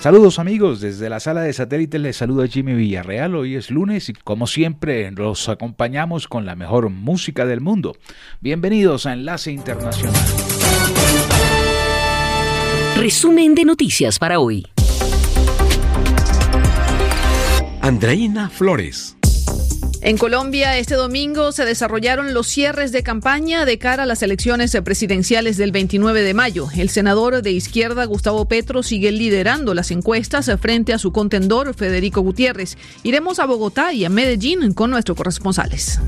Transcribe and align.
Saludos 0.00 0.38
amigos, 0.38 0.80
desde 0.80 1.10
la 1.10 1.20
sala 1.20 1.42
de 1.42 1.52
satélites 1.52 2.00
les 2.00 2.16
saluda 2.16 2.46
Jimmy 2.46 2.72
Villarreal. 2.72 3.34
Hoy 3.34 3.56
es 3.56 3.70
lunes 3.70 4.08
y 4.08 4.14
como 4.14 4.46
siempre 4.46 5.10
los 5.10 5.50
acompañamos 5.50 6.26
con 6.26 6.46
la 6.46 6.56
mejor 6.56 6.88
música 6.88 7.44
del 7.44 7.60
mundo. 7.60 7.94
Bienvenidos 8.40 9.04
a 9.04 9.12
Enlace 9.12 9.52
Internacional. 9.52 10.16
Resumen 12.96 13.54
de 13.54 13.66
noticias 13.66 14.18
para 14.18 14.40
hoy. 14.40 14.66
Andreina 17.82 18.48
Flores. 18.48 19.19
En 20.02 20.16
Colombia, 20.16 20.78
este 20.78 20.94
domingo 20.94 21.52
se 21.52 21.66
desarrollaron 21.66 22.32
los 22.32 22.46
cierres 22.46 22.90
de 22.90 23.02
campaña 23.02 23.66
de 23.66 23.76
cara 23.76 24.04
a 24.04 24.06
las 24.06 24.22
elecciones 24.22 24.74
presidenciales 24.82 25.58
del 25.58 25.72
29 25.72 26.22
de 26.22 26.32
mayo. 26.32 26.68
El 26.74 26.88
senador 26.88 27.42
de 27.42 27.50
izquierda, 27.50 28.06
Gustavo 28.06 28.46
Petro, 28.46 28.82
sigue 28.82 29.12
liderando 29.12 29.74
las 29.74 29.90
encuestas 29.90 30.50
frente 30.58 30.94
a 30.94 30.98
su 30.98 31.12
contendor, 31.12 31.74
Federico 31.74 32.22
Gutiérrez. 32.22 32.78
Iremos 33.02 33.40
a 33.40 33.46
Bogotá 33.46 33.92
y 33.92 34.06
a 34.06 34.08
Medellín 34.08 34.72
con 34.72 34.90
nuestros 34.90 35.18
corresponsales. 35.18 36.00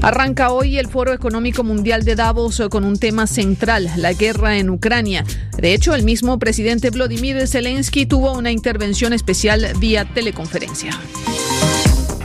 Arranca 0.00 0.52
hoy 0.52 0.78
el 0.78 0.86
Foro 0.86 1.12
Económico 1.12 1.64
Mundial 1.64 2.04
de 2.04 2.14
Davos 2.14 2.62
con 2.70 2.84
un 2.84 2.96
tema 2.96 3.26
central, 3.26 3.90
la 3.96 4.12
guerra 4.12 4.58
en 4.58 4.70
Ucrania. 4.70 5.24
De 5.58 5.74
hecho, 5.74 5.94
el 5.94 6.04
mismo 6.04 6.38
presidente 6.38 6.90
Vladimir 6.90 7.46
Zelensky 7.48 8.06
tuvo 8.06 8.32
una 8.32 8.52
intervención 8.52 9.12
especial 9.12 9.66
vía 9.80 10.04
teleconferencia. 10.04 10.92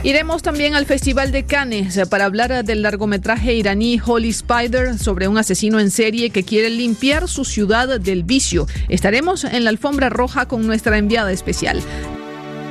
Iremos 0.04 0.42
también 0.42 0.76
al 0.76 0.86
Festival 0.86 1.32
de 1.32 1.44
Cannes 1.44 2.00
para 2.08 2.24
hablar 2.24 2.64
del 2.64 2.82
largometraje 2.82 3.54
iraní 3.54 4.00
Holy 4.04 4.28
Spider 4.28 4.96
sobre 4.96 5.26
un 5.26 5.38
asesino 5.38 5.80
en 5.80 5.90
serie 5.90 6.30
que 6.30 6.44
quiere 6.44 6.70
limpiar 6.70 7.26
su 7.26 7.44
ciudad 7.44 7.98
del 7.98 8.22
vicio. 8.22 8.68
Estaremos 8.88 9.42
en 9.42 9.64
la 9.64 9.70
alfombra 9.70 10.08
roja 10.08 10.46
con 10.46 10.66
nuestra 10.66 10.98
enviada 10.98 11.32
especial. 11.32 11.82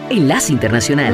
Enlace 0.10 0.54
Internacional. 0.54 1.14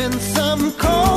when 0.00 0.12
some 0.18 0.72
call 0.72 1.09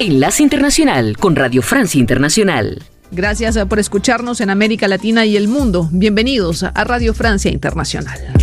Enlace 0.00 0.44
Internacional 0.44 1.16
con 1.16 1.34
Radio 1.34 1.60
Francia 1.60 1.98
Internacional. 1.98 2.84
Gracias 3.10 3.58
por 3.66 3.80
escucharnos 3.80 4.40
en 4.40 4.48
América 4.48 4.86
Latina 4.86 5.26
y 5.26 5.36
el 5.36 5.48
mundo. 5.48 5.88
Bienvenidos 5.90 6.62
a 6.62 6.84
Radio 6.84 7.14
Francia 7.14 7.50
Internacional. 7.50 8.37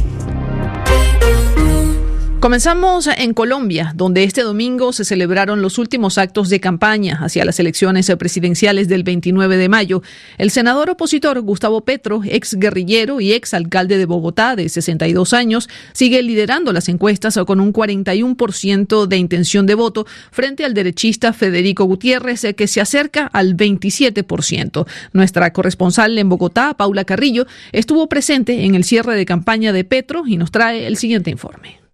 Comenzamos 2.45 3.07
en 3.07 3.33
Colombia, 3.33 3.91
donde 3.95 4.23
este 4.23 4.43
domingo 4.43 4.93
se 4.93 5.03
celebraron 5.03 5.63
los 5.63 5.79
últimos 5.79 6.19
actos 6.19 6.47
de 6.47 6.59
campaña 6.59 7.17
hacia 7.23 7.43
las 7.43 7.59
elecciones 7.59 8.07
presidenciales 8.19 8.87
del 8.87 9.01
29 9.01 9.57
de 9.57 9.67
mayo. 9.67 10.03
El 10.37 10.51
senador 10.51 10.91
opositor 10.91 11.41
Gustavo 11.41 11.81
Petro, 11.81 12.21
ex 12.23 12.53
guerrillero 12.53 13.19
y 13.19 13.33
ex 13.33 13.55
alcalde 13.55 13.97
de 13.97 14.05
Bogotá 14.05 14.55
de 14.55 14.69
62 14.69 15.33
años, 15.33 15.69
sigue 15.91 16.21
liderando 16.21 16.71
las 16.71 16.87
encuestas 16.87 17.35
con 17.47 17.59
un 17.59 17.73
41% 17.73 19.07
de 19.07 19.17
intención 19.17 19.65
de 19.65 19.73
voto 19.73 20.05
frente 20.29 20.65
al 20.65 20.75
derechista 20.75 21.33
Federico 21.33 21.85
Gutiérrez, 21.85 22.45
que 22.55 22.67
se 22.67 22.79
acerca 22.79 23.25
al 23.25 23.57
27%. 23.57 24.85
Nuestra 25.13 25.51
corresponsal 25.51 26.15
en 26.19 26.29
Bogotá, 26.29 26.75
Paula 26.77 27.05
Carrillo, 27.05 27.47
estuvo 27.71 28.07
presente 28.07 28.65
en 28.65 28.75
el 28.75 28.83
cierre 28.83 29.15
de 29.15 29.25
campaña 29.25 29.73
de 29.73 29.83
Petro 29.83 30.27
y 30.27 30.37
nos 30.37 30.51
trae 30.51 30.85
el 30.85 30.97
siguiente 30.97 31.31
informe. 31.31 31.84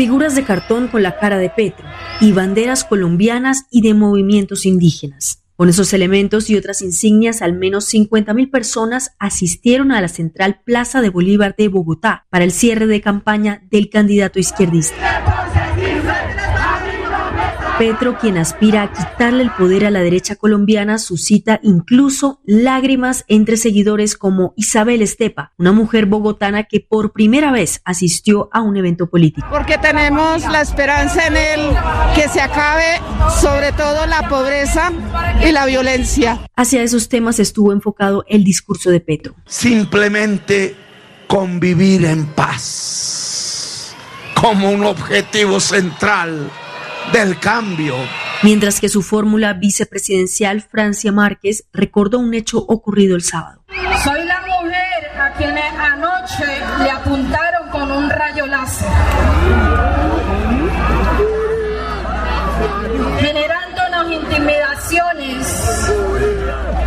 Figuras 0.00 0.34
de 0.34 0.44
cartón 0.44 0.88
con 0.88 1.02
la 1.02 1.18
cara 1.18 1.36
de 1.36 1.50
Petro 1.50 1.84
y 2.22 2.32
banderas 2.32 2.84
colombianas 2.84 3.66
y 3.70 3.82
de 3.82 3.92
movimientos 3.92 4.64
indígenas. 4.64 5.44
Con 5.56 5.68
esos 5.68 5.92
elementos 5.92 6.48
y 6.48 6.56
otras 6.56 6.80
insignias, 6.80 7.42
al 7.42 7.52
menos 7.52 7.92
50.000 7.92 8.50
personas 8.50 9.14
asistieron 9.18 9.92
a 9.92 10.00
la 10.00 10.08
central 10.08 10.62
Plaza 10.64 11.02
de 11.02 11.10
Bolívar 11.10 11.54
de 11.54 11.68
Bogotá 11.68 12.26
para 12.30 12.44
el 12.44 12.52
cierre 12.52 12.86
de 12.86 13.02
campaña 13.02 13.62
del 13.70 13.90
candidato 13.90 14.38
izquierdista. 14.38 14.96
Petro, 17.80 18.18
quien 18.18 18.36
aspira 18.36 18.82
a 18.82 18.92
quitarle 18.92 19.42
el 19.42 19.50
poder 19.52 19.86
a 19.86 19.90
la 19.90 20.00
derecha 20.00 20.36
colombiana, 20.36 20.98
suscita 20.98 21.60
incluso 21.62 22.42
lágrimas 22.44 23.24
entre 23.26 23.56
seguidores 23.56 24.18
como 24.18 24.52
Isabel 24.54 25.00
Estepa, 25.00 25.54
una 25.56 25.72
mujer 25.72 26.04
bogotana 26.04 26.64
que 26.64 26.80
por 26.80 27.14
primera 27.14 27.50
vez 27.52 27.80
asistió 27.86 28.50
a 28.52 28.60
un 28.60 28.76
evento 28.76 29.08
político. 29.08 29.46
Porque 29.50 29.78
tenemos 29.78 30.42
la 30.42 30.60
esperanza 30.60 31.26
en 31.26 31.38
él 31.38 31.60
que 32.14 32.28
se 32.28 32.42
acabe 32.42 33.00
sobre 33.40 33.72
todo 33.72 34.04
la 34.04 34.28
pobreza 34.28 34.92
y 35.42 35.50
la 35.50 35.64
violencia. 35.64 36.38
Hacia 36.56 36.82
esos 36.82 37.08
temas 37.08 37.38
estuvo 37.38 37.72
enfocado 37.72 38.26
el 38.28 38.44
discurso 38.44 38.90
de 38.90 39.00
Petro. 39.00 39.36
Simplemente 39.46 40.76
convivir 41.26 42.04
en 42.04 42.26
paz 42.26 43.96
como 44.34 44.70
un 44.70 44.84
objetivo 44.84 45.60
central 45.60 46.50
del 47.12 47.38
cambio. 47.38 47.94
Mientras 48.42 48.80
que 48.80 48.88
su 48.88 49.02
fórmula 49.02 49.52
vicepresidencial, 49.52 50.62
Francia 50.62 51.12
Márquez, 51.12 51.64
recordó 51.72 52.18
un 52.18 52.34
hecho 52.34 52.58
ocurrido 52.58 53.16
el 53.16 53.22
sábado. 53.22 53.64
Soy 54.04 54.24
la 54.24 54.40
mujer 54.40 55.18
a 55.18 55.32
quien 55.36 55.56
anoche 55.58 56.44
le 56.82 56.90
apuntaron 56.90 57.68
con 57.70 57.90
un 57.90 58.08
rayo 58.08 58.46
láser. 58.46 58.88
Generándonos 63.20 64.12
intimidaciones 64.12 65.92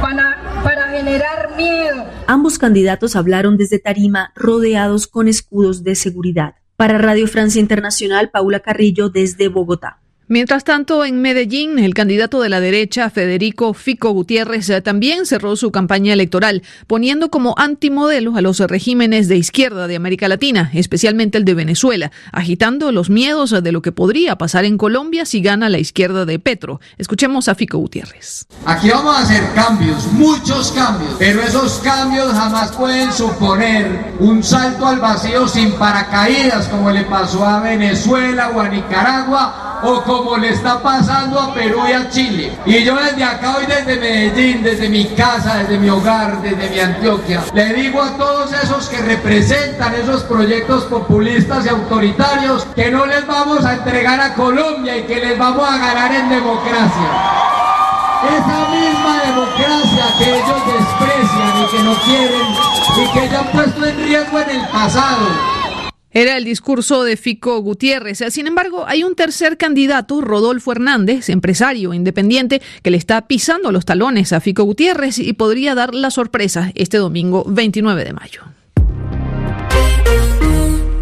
para, 0.01 0.61
para 0.63 0.89
generar 0.89 1.55
miedo. 1.55 2.05
Ambos 2.27 2.57
candidatos 2.57 3.15
hablaron 3.15 3.57
desde 3.57 3.79
Tarima 3.79 4.31
rodeados 4.35 5.07
con 5.07 5.27
escudos 5.27 5.83
de 5.83 5.95
seguridad. 5.95 6.55
Para 6.75 6.97
Radio 6.97 7.27
Francia 7.27 7.59
Internacional, 7.59 8.31
Paula 8.31 8.61
Carrillo 8.61 9.09
desde 9.09 9.47
Bogotá. 9.47 10.02
Mientras 10.29 10.63
tanto, 10.63 11.03
en 11.03 11.21
Medellín, 11.21 11.79
el 11.79 11.93
candidato 11.93 12.39
de 12.39 12.47
la 12.47 12.61
derecha, 12.61 13.09
Federico 13.09 13.73
Fico 13.73 14.11
Gutiérrez, 14.11 14.69
eh, 14.69 14.81
también 14.81 15.25
cerró 15.25 15.57
su 15.57 15.69
campaña 15.69 16.13
electoral, 16.13 16.63
poniendo 16.87 17.29
como 17.29 17.55
antimodelo 17.57 18.37
a 18.37 18.41
los 18.41 18.59
regímenes 18.61 19.27
de 19.27 19.35
izquierda 19.35 19.85
de 19.85 19.97
América 19.97 20.29
Latina, 20.29 20.71
especialmente 20.73 21.37
el 21.37 21.43
de 21.43 21.55
Venezuela, 21.55 22.13
agitando 22.31 22.93
los 22.93 23.09
miedos 23.09 23.51
de 23.51 23.71
lo 23.73 23.81
que 23.81 23.91
podría 23.91 24.37
pasar 24.37 24.63
en 24.63 24.77
Colombia 24.77 25.25
si 25.25 25.41
gana 25.41 25.67
la 25.67 25.79
izquierda 25.79 26.25
de 26.25 26.39
Petro. 26.39 26.79
Escuchemos 26.97 27.49
a 27.49 27.55
Fico 27.55 27.77
Gutiérrez. 27.79 28.47
Aquí 28.65 28.89
vamos 28.91 29.17
a 29.17 29.23
hacer 29.23 29.43
cambios, 29.53 30.09
muchos 30.13 30.71
cambios, 30.71 31.15
pero 31.19 31.41
esos 31.41 31.79
cambios 31.79 32.31
jamás 32.31 32.71
pueden 32.71 33.11
suponer 33.11 34.13
un 34.19 34.41
salto 34.41 34.87
al 34.87 34.99
vacío 35.01 35.49
sin 35.49 35.73
paracaídas 35.73 36.69
como 36.69 36.91
le 36.91 37.03
pasó 37.03 37.45
a 37.45 37.59
Venezuela 37.59 38.51
o 38.55 38.61
a 38.61 38.69
Nicaragua 38.69 39.81
o 39.83 40.01
como 40.13 40.37
le 40.37 40.49
está 40.49 40.79
pasando 40.79 41.39
a 41.39 41.55
Perú 41.55 41.81
y 41.89 41.91
a 41.91 42.07
Chile. 42.07 42.55
Y 42.67 42.83
yo 42.83 42.95
desde 42.95 43.23
acá 43.23 43.57
hoy, 43.57 43.65
desde 43.65 43.99
Medellín, 43.99 44.61
desde 44.61 44.87
mi 44.87 45.05
casa, 45.05 45.57
desde 45.57 45.79
mi 45.79 45.89
hogar, 45.89 46.39
desde 46.39 46.69
mi 46.69 46.79
Antioquia, 46.79 47.43
le 47.51 47.73
digo 47.73 47.99
a 47.99 48.15
todos 48.15 48.53
esos 48.53 48.89
que 48.89 48.97
representan 48.97 49.95
esos 49.95 50.21
proyectos 50.23 50.83
populistas 50.83 51.65
y 51.65 51.69
autoritarios 51.69 52.67
que 52.75 52.91
no 52.91 53.07
les 53.07 53.25
vamos 53.25 53.65
a 53.65 53.73
entregar 53.73 54.21
a 54.21 54.35
Colombia 54.35 54.97
y 54.97 55.03
que 55.03 55.15
les 55.15 55.35
vamos 55.35 55.67
a 55.67 55.79
ganar 55.79 56.13
en 56.13 56.29
democracia. 56.29 57.09
Esa 58.23 58.69
misma 58.69 59.19
democracia 59.25 60.05
que 60.19 60.29
ellos 60.29 60.61
desprecian 60.73 61.53
y 61.59 61.75
que 61.75 61.83
no 61.83 61.95
quieren 62.05 62.47
y 62.97 63.19
que 63.19 63.29
ya 63.29 63.39
han 63.39 63.47
puesto 63.47 63.83
en 63.83 63.97
riesgo 63.97 64.39
en 64.39 64.49
el 64.51 64.67
pasado. 64.67 65.62
Era 66.13 66.37
el 66.37 66.45
discurso 66.45 67.03
de 67.03 67.17
Fico 67.17 67.59
Gutiérrez. 67.59 68.23
Sin 68.29 68.45
embargo, 68.45 68.85
hay 68.87 69.03
un 69.03 69.15
tercer 69.15 69.57
candidato, 69.57 70.21
Rodolfo 70.21 70.71
Hernández, 70.71 71.29
empresario 71.29 71.93
independiente, 71.93 72.61
que 72.83 72.91
le 72.91 72.97
está 72.97 73.27
pisando 73.27 73.71
los 73.71 73.85
talones 73.85 74.31
a 74.31 74.39
Fico 74.39 74.63
Gutiérrez 74.63 75.17
y 75.17 75.33
podría 75.33 75.73
dar 75.73 75.95
la 75.95 76.11
sorpresa 76.11 76.71
este 76.75 76.97
domingo 76.97 77.43
29 77.47 78.03
de 78.03 78.13
mayo. 78.13 78.52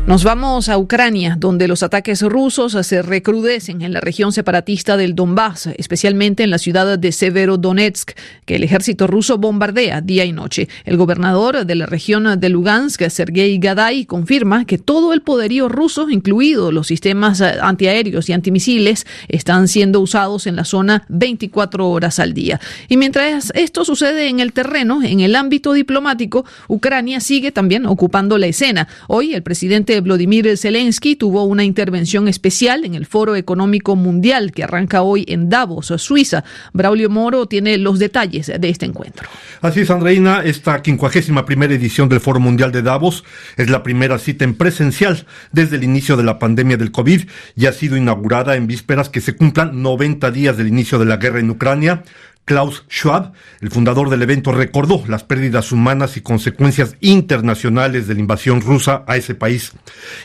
Nos 0.08 0.24
vamos 0.24 0.68
a 0.68 0.80
Ucrania, 0.80 1.38
donde 1.40 1.68
los 1.68 1.84
ataques 1.84 2.24
rusos 2.24 2.76
se 2.86 3.02
recrudecen 3.04 3.84
en 3.84 3.94
la 3.94 4.02
región 4.02 4.34
separatista 4.34 4.98
del 4.98 5.14
Donbass, 5.14 5.68
especialmente 5.78 6.42
en 6.42 6.50
la 6.50 6.58
ciudad 6.58 6.98
de 6.98 7.12
Severodonetsk, 7.12 8.14
que 8.46 8.56
el 8.56 8.64
ejército 8.64 9.06
ruso 9.06 9.38
bombardea 9.38 10.02
día 10.02 10.26
y 10.26 10.32
noche. 10.32 10.68
El 10.86 10.98
gobernador 10.98 11.68
de 11.68 11.76
la 11.76 11.86
región 11.86 12.40
de 12.40 12.50
Lugansk, 12.50 13.08
Sergei 13.10 13.60
Gaday, 13.60 14.06
confirma 14.06 14.66
que 14.66 14.80
todo 14.80 15.14
el 15.14 15.22
poderío 15.22 15.70
ruso, 15.70 16.10
incluidos 16.10 16.74
los 16.74 16.88
sistemas 16.88 17.40
antiaéreos 17.40 18.28
y 18.28 18.34
antimisiles, 18.34 19.06
están 19.28 19.68
siendo 19.68 20.00
usados 20.00 20.48
en 20.48 20.56
la 20.56 20.66
zona 20.66 21.06
24 21.10 21.88
horas 21.88 22.18
al 22.18 22.34
día. 22.34 22.60
Y 22.90 22.98
mientras 22.98 23.54
esto 23.56 23.86
sucede 23.86 24.30
en 24.30 24.40
el 24.40 24.52
terreno, 24.52 25.04
en 25.04 25.20
el 25.20 25.36
ámbito 25.36 25.74
diplomático, 25.74 26.44
Ucrania 26.68 27.20
sigue 27.20 27.52
también 27.52 27.86
ocupando 27.86 28.40
la 28.40 28.48
escena. 28.48 28.88
Hoy 29.08 29.36
el 29.36 29.44
presidente 29.44 30.01
Vladimir 30.04 30.58
Zelensky 30.58 31.16
tuvo 31.16 31.44
una 31.44 31.64
intervención 31.64 32.28
especial 32.28 32.86
en 32.86 32.96
el 32.96 33.06
Foro 33.06 33.36
Económico 33.36 33.96
Mundial 33.96 34.52
que 34.52 34.64
arranca 34.64 35.02
hoy 35.02 35.26
en 35.28 35.50
Davos, 35.50 35.94
Suiza. 35.98 36.44
Braulio 36.74 37.10
Moro 37.10 37.46
tiene 37.46 37.78
los 37.78 38.00
detalles 38.00 38.52
de 38.60 38.70
este 38.70 38.86
encuentro. 38.86 39.28
Así 39.62 39.82
es, 39.82 39.90
Andreina, 39.90 40.42
esta 40.44 40.82
quincuagésima 40.82 41.46
primera 41.46 41.74
edición 41.74 42.10
del 42.10 42.20
Foro 42.20 42.40
Mundial 42.40 42.72
de 42.72 42.82
Davos 42.82 43.24
es 43.58 43.70
la 43.70 43.84
primera 43.84 44.18
cita 44.18 44.44
en 44.44 44.56
presencial 44.56 45.26
desde 45.52 45.78
el 45.78 45.84
inicio 45.84 46.18
de 46.18 46.24
la 46.24 46.40
pandemia 46.40 46.78
del 46.78 46.92
COVID 46.92 47.22
y 47.56 47.66
ha 47.66 47.74
sido 47.74 47.98
inaugurada 47.98 48.56
en 48.56 48.68
vísperas 48.68 49.10
que 49.10 49.22
se 49.22 49.36
cumplan 49.36 49.82
90 49.82 50.32
días 50.32 50.58
del 50.58 50.68
inicio 50.68 51.00
de 51.00 51.06
la 51.06 51.18
guerra 51.18 51.40
en 51.40 51.50
Ucrania 51.50 52.04
Klaus 52.46 52.84
Schwab, 52.90 53.34
el 53.62 53.70
fundador 53.70 54.10
del 54.10 54.24
evento, 54.24 54.52
recordó 54.52 55.04
las 55.08 55.24
pérdidas 55.24 55.72
humanas 55.72 56.18
y 56.18 56.22
consecuencias 56.22 56.96
internacionales 57.00 58.08
de 58.08 58.16
la 58.16 58.20
invasión 58.20 58.62
rusa 58.62 59.04
a 59.08 59.16
ese 59.16 59.36
país. 59.36 59.72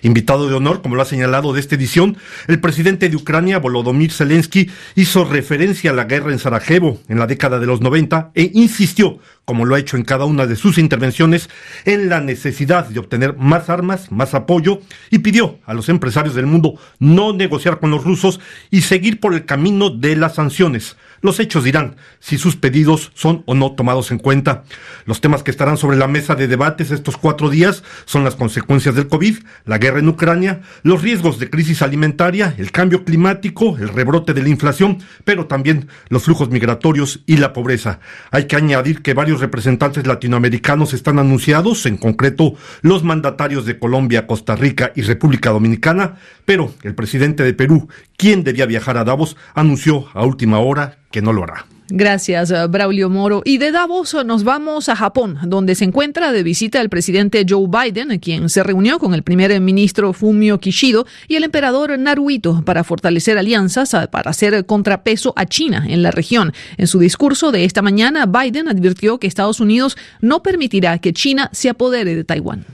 Invitado 0.02 0.48
de 0.48 0.54
honor, 0.54 0.80
como 0.82 0.96
lo 0.96 1.02
ha 1.02 1.06
señalado 1.06 1.52
de 1.52 1.60
esta 1.60 1.74
edición, 1.74 2.16
el 2.48 2.60
presidente 2.60 3.08
de 3.08 3.16
Ucrania, 3.16 3.58
Volodymyr 3.58 4.10
Zelensky, 4.10 4.70
hizo 4.94 5.24
referencia 5.24 5.90
a 5.90 5.94
la 5.94 6.04
guerra 6.04 6.32
en 6.32 6.38
Sarajevo 6.38 7.00
en 7.08 7.18
la 7.18 7.26
década 7.26 7.58
de 7.58 7.66
los 7.66 7.80
90 7.80 8.32
e 8.34 8.50
insistió, 8.54 9.18
como 9.44 9.64
lo 9.64 9.74
ha 9.74 9.78
hecho 9.78 9.96
en 9.96 10.04
cada 10.04 10.24
una 10.24 10.46
de 10.46 10.56
sus 10.56 10.78
intervenciones, 10.78 11.48
en 11.84 12.08
la 12.08 12.20
necesidad 12.20 12.86
de 12.88 12.98
obtener 12.98 13.36
más 13.36 13.68
armas, 13.70 14.10
más 14.10 14.34
apoyo 14.34 14.80
y 15.10 15.18
pidió 15.18 15.60
a 15.66 15.74
los 15.74 15.88
empresarios 15.88 16.34
del 16.34 16.46
mundo 16.46 16.74
no 16.98 17.32
negociar 17.32 17.78
con 17.78 17.90
los 17.90 18.04
rusos 18.04 18.40
y 18.70 18.80
seguir 18.82 19.20
por 19.20 19.34
el 19.34 19.44
camino 19.44 19.90
de 19.90 20.16
las 20.16 20.34
sanciones. 20.34 20.96
Los 21.26 21.40
hechos 21.40 21.64
dirán 21.64 21.96
si 22.20 22.38
sus 22.38 22.54
pedidos 22.54 23.10
son 23.14 23.42
o 23.46 23.56
no 23.56 23.72
tomados 23.72 24.12
en 24.12 24.18
cuenta. 24.18 24.62
Los 25.06 25.20
temas 25.20 25.42
que 25.42 25.50
estarán 25.50 25.76
sobre 25.76 25.96
la 25.96 26.06
mesa 26.06 26.36
de 26.36 26.46
debates 26.46 26.92
estos 26.92 27.16
cuatro 27.16 27.50
días 27.50 27.82
son 28.04 28.22
las 28.22 28.36
consecuencias 28.36 28.94
del 28.94 29.08
COVID, 29.08 29.38
la 29.64 29.78
guerra 29.78 29.98
en 29.98 30.08
Ucrania, 30.08 30.60
los 30.84 31.02
riesgos 31.02 31.40
de 31.40 31.50
crisis 31.50 31.82
alimentaria, 31.82 32.54
el 32.58 32.70
cambio 32.70 33.04
climático, 33.04 33.76
el 33.76 33.88
rebrote 33.88 34.34
de 34.34 34.42
la 34.44 34.50
inflación, 34.50 34.98
pero 35.24 35.48
también 35.48 35.88
los 36.10 36.22
flujos 36.22 36.48
migratorios 36.48 37.24
y 37.26 37.38
la 37.38 37.52
pobreza. 37.52 37.98
Hay 38.30 38.44
que 38.44 38.54
añadir 38.54 39.02
que 39.02 39.12
varios 39.12 39.40
representantes 39.40 40.06
latinoamericanos 40.06 40.94
están 40.94 41.18
anunciados, 41.18 41.86
en 41.86 41.96
concreto 41.96 42.54
los 42.82 43.02
mandatarios 43.02 43.66
de 43.66 43.80
Colombia, 43.80 44.28
Costa 44.28 44.54
Rica 44.54 44.92
y 44.94 45.02
República 45.02 45.50
Dominicana, 45.50 46.18
pero 46.44 46.72
el 46.84 46.94
presidente 46.94 47.42
de 47.42 47.52
Perú, 47.52 47.88
quien 48.16 48.44
debía 48.44 48.66
viajar 48.66 48.96
a 48.96 49.02
Davos, 49.02 49.36
anunció 49.56 50.06
a 50.14 50.24
última 50.24 50.60
hora 50.60 50.98
que 51.16 51.22
no 51.22 51.32
lo 51.32 51.44
hará. 51.44 51.64
Gracias, 51.88 52.50
eh, 52.50 52.66
Braulio 52.66 53.08
Moro. 53.08 53.40
Y 53.42 53.56
de 53.56 53.72
Davos 53.72 54.12
eh, 54.12 54.22
nos 54.22 54.44
vamos 54.44 54.90
a 54.90 54.96
Japón, 54.96 55.38
donde 55.44 55.74
se 55.74 55.86
encuentra 55.86 56.30
de 56.30 56.42
visita 56.42 56.78
el 56.82 56.90
presidente 56.90 57.46
Joe 57.48 57.68
Biden, 57.68 58.18
quien 58.18 58.50
se 58.50 58.62
reunió 58.62 58.98
con 58.98 59.14
el 59.14 59.22
primer 59.22 59.58
ministro 59.62 60.12
Fumio 60.12 60.60
Kishido 60.60 61.06
y 61.26 61.36
el 61.36 61.44
emperador 61.44 61.98
Naruhito 61.98 62.62
para 62.66 62.84
fortalecer 62.84 63.38
alianzas 63.38 63.94
eh, 63.94 64.08
para 64.10 64.28
hacer 64.28 64.66
contrapeso 64.66 65.32
a 65.36 65.46
China 65.46 65.86
en 65.88 66.02
la 66.02 66.10
región. 66.10 66.52
En 66.76 66.86
su 66.86 66.98
discurso 66.98 67.50
de 67.50 67.64
esta 67.64 67.80
mañana, 67.80 68.26
Biden 68.26 68.68
advirtió 68.68 69.18
que 69.18 69.26
Estados 69.26 69.58
Unidos 69.58 69.96
no 70.20 70.42
permitirá 70.42 70.98
que 70.98 71.14
China 71.14 71.48
se 71.54 71.70
apodere 71.70 72.14
de 72.14 72.24
Taiwán. 72.24 72.66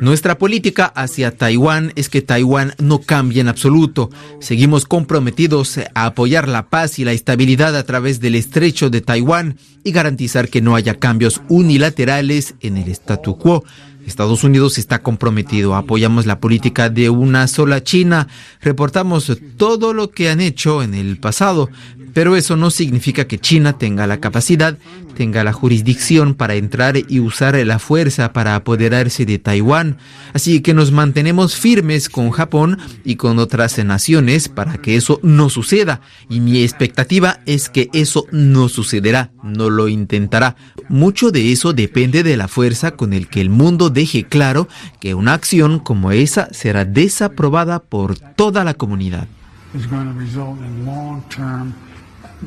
Nuestra 0.00 0.38
política 0.38 0.86
hacia 0.86 1.36
Taiwán 1.36 1.92
es 1.96 2.08
que 2.08 2.22
Taiwán 2.22 2.74
no 2.78 3.00
cambie 3.00 3.40
en 3.40 3.48
absoluto. 3.48 4.10
Seguimos 4.40 4.86
comprometidos 4.86 5.78
a 5.94 6.06
apoyar 6.06 6.48
la 6.48 6.68
paz 6.68 6.98
y 6.98 7.04
la 7.04 7.12
estabilidad 7.12 7.76
a 7.76 7.84
través 7.84 8.20
del 8.20 8.34
estrecho 8.34 8.90
de 8.90 9.02
Taiwán 9.02 9.58
y 9.82 9.92
garantizar 9.92 10.48
que 10.48 10.62
no 10.62 10.76
haya 10.76 10.94
cambios 10.94 11.42
unilaterales 11.48 12.54
en 12.60 12.78
el 12.78 12.88
statu 12.88 13.36
quo. 13.36 13.64
Estados 14.06 14.44
Unidos 14.44 14.78
está 14.78 15.02
comprometido, 15.02 15.74
apoyamos 15.74 16.26
la 16.26 16.38
política 16.38 16.90
de 16.90 17.10
una 17.10 17.48
sola 17.48 17.82
China, 17.82 18.28
reportamos 18.60 19.32
todo 19.56 19.94
lo 19.94 20.10
que 20.10 20.28
han 20.28 20.40
hecho 20.40 20.82
en 20.82 20.94
el 20.94 21.16
pasado, 21.16 21.70
pero 22.14 22.36
eso 22.36 22.56
no 22.56 22.70
significa 22.70 23.26
que 23.26 23.38
China 23.38 23.76
tenga 23.76 24.06
la 24.06 24.20
capacidad, 24.20 24.78
tenga 25.14 25.44
la 25.44 25.52
jurisdicción 25.52 26.34
para 26.34 26.54
entrar 26.54 26.96
y 26.96 27.20
usar 27.20 27.54
la 27.66 27.78
fuerza 27.78 28.32
para 28.32 28.54
apoderarse 28.54 29.26
de 29.26 29.38
Taiwán. 29.38 29.98
Así 30.32 30.60
que 30.60 30.72
nos 30.72 30.92
mantenemos 30.92 31.56
firmes 31.56 32.08
con 32.08 32.30
Japón 32.30 32.78
y 33.04 33.16
con 33.16 33.38
otras 33.38 33.84
naciones 33.84 34.48
para 34.48 34.78
que 34.78 34.96
eso 34.96 35.18
no 35.22 35.50
suceda. 35.50 36.00
Y 36.28 36.40
mi 36.40 36.62
expectativa 36.62 37.40
es 37.46 37.68
que 37.68 37.90
eso 37.92 38.26
no 38.30 38.68
sucederá, 38.68 39.30
no 39.42 39.68
lo 39.68 39.88
intentará. 39.88 40.56
Mucho 40.88 41.30
de 41.30 41.52
eso 41.52 41.72
depende 41.72 42.22
de 42.22 42.36
la 42.36 42.48
fuerza 42.48 42.92
con 42.92 43.12
el 43.12 43.28
que 43.28 43.40
el 43.40 43.50
mundo 43.50 43.90
deje 43.90 44.24
claro 44.24 44.68
que 45.00 45.14
una 45.14 45.34
acción 45.34 45.80
como 45.80 46.12
esa 46.12 46.48
será 46.52 46.84
desaprobada 46.84 47.80
por 47.80 48.16
toda 48.16 48.62
la 48.62 48.74
comunidad. 48.74 49.26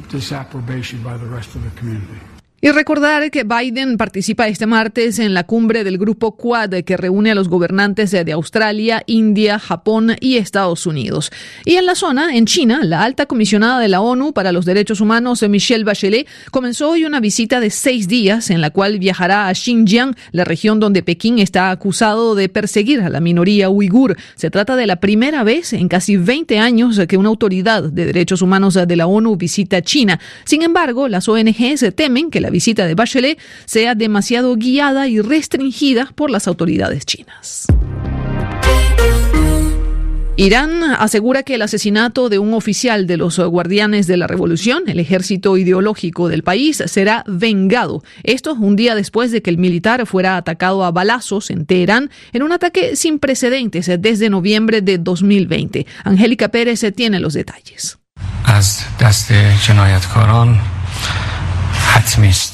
Disapprobation 0.09 1.01
by 1.03 1.17
the 1.17 1.25
rest 1.25 1.55
of 1.55 1.63
the 1.63 1.79
community. 1.79 2.19
Y 2.59 2.71
recordar 2.71 3.29
que 3.29 3.43
Biden 3.43 3.97
participa 3.97 4.47
este 4.47 4.65
martes 4.65 5.19
en 5.19 5.35
la 5.35 5.43
cumbre 5.43 5.83
del 5.83 5.99
Grupo 5.99 6.35
Quad 6.35 6.71
que 6.85 6.97
reúne 6.97 7.29
a 7.29 7.35
los 7.35 7.49
gobernantes 7.49 8.09
de 8.09 8.31
Australia, 8.31 9.03
India, 9.05 9.59
Japón 9.59 10.15
y 10.21 10.37
Estados 10.37 10.87
Unidos. 10.87 11.31
Y 11.65 11.75
en 11.75 11.85
la 11.85 11.93
zona, 11.93 12.35
en 12.35 12.47
China, 12.47 12.79
la 12.83 13.03
alta 13.03 13.27
comisionada 13.27 13.79
de 13.79 13.89
la 13.89 14.01
ONU 14.01 14.33
para 14.33 14.51
los 14.51 14.65
Derechos 14.65 15.01
Humanos, 15.01 15.47
Michelle 15.47 15.83
Bachelet, 15.83 16.27
comenzó 16.49 16.89
hoy 16.89 17.05
una 17.05 17.19
visita 17.19 17.59
de 17.59 17.69
seis 17.69 18.07
días 18.07 18.49
en 18.49 18.59
la 18.59 18.71
cual 18.71 18.97
viajará 18.97 19.49
a 19.49 19.53
Xinjiang, 19.53 20.15
la 20.31 20.43
región 20.43 20.79
donde 20.79 21.03
Pekín 21.03 21.37
está 21.37 21.69
acusado 21.69 22.33
de 22.33 22.49
perseguir 22.49 23.01
a 23.01 23.09
la 23.09 23.19
minoría 23.19 23.69
uigur. 23.69 24.17
Se 24.33 24.49
trata 24.49 24.75
de 24.75 24.87
la 24.87 24.95
primera 24.95 25.43
vez 25.43 25.73
en 25.73 25.87
casi 25.89 26.17
20 26.17 26.57
años 26.57 26.99
que 27.07 27.17
una 27.17 27.29
autoridad 27.29 27.83
de 27.83 28.07
derechos 28.07 28.41
humanos 28.41 28.73
de 28.73 28.95
la 28.95 29.05
ONU 29.05 29.35
visita 29.35 29.83
China. 29.83 30.19
Sin 30.43 30.63
embargo, 30.63 31.07
las 31.07 31.29
ONGs 31.29 31.93
temen 31.95 32.31
que 32.31 32.41
la 32.41 32.46
la 32.47 32.51
visita 32.51 32.87
de 32.87 32.95
Bachelet 32.95 33.37
sea 33.65 33.93
demasiado 33.93 34.55
guiada 34.55 35.09
y 35.09 35.19
restringida 35.19 36.13
por 36.15 36.31
las 36.31 36.47
autoridades 36.47 37.05
chinas. 37.05 37.67
Irán 40.37 40.81
asegura 40.97 41.43
que 41.43 41.55
el 41.55 41.61
asesinato 41.61 42.29
de 42.29 42.39
un 42.39 42.53
oficial 42.53 43.05
de 43.05 43.17
los 43.17 43.37
guardianes 43.37 44.07
de 44.07 44.15
la 44.15 44.27
revolución, 44.27 44.83
el 44.87 44.99
ejército 44.99 45.57
ideológico 45.57 46.29
del 46.29 46.43
país, 46.43 46.81
será 46.85 47.25
vengado. 47.27 48.01
Esto 48.23 48.53
un 48.53 48.77
día 48.77 48.95
después 48.95 49.31
de 49.31 49.41
que 49.41 49.49
el 49.49 49.57
militar 49.57 50.05
fuera 50.05 50.37
atacado 50.37 50.85
a 50.85 50.91
balazos 50.91 51.49
en 51.49 51.65
Teherán 51.65 52.11
en 52.31 52.43
un 52.43 52.53
ataque 52.53 52.95
sin 52.95 53.19
precedentes 53.19 53.91
desde 53.99 54.29
noviembre 54.29 54.81
de 54.81 54.99
2020. 54.99 55.85
Angélica 56.05 56.47
Pérez 56.47 56.85
tiene 56.95 57.19
los 57.19 57.33
detalles. 57.33 57.97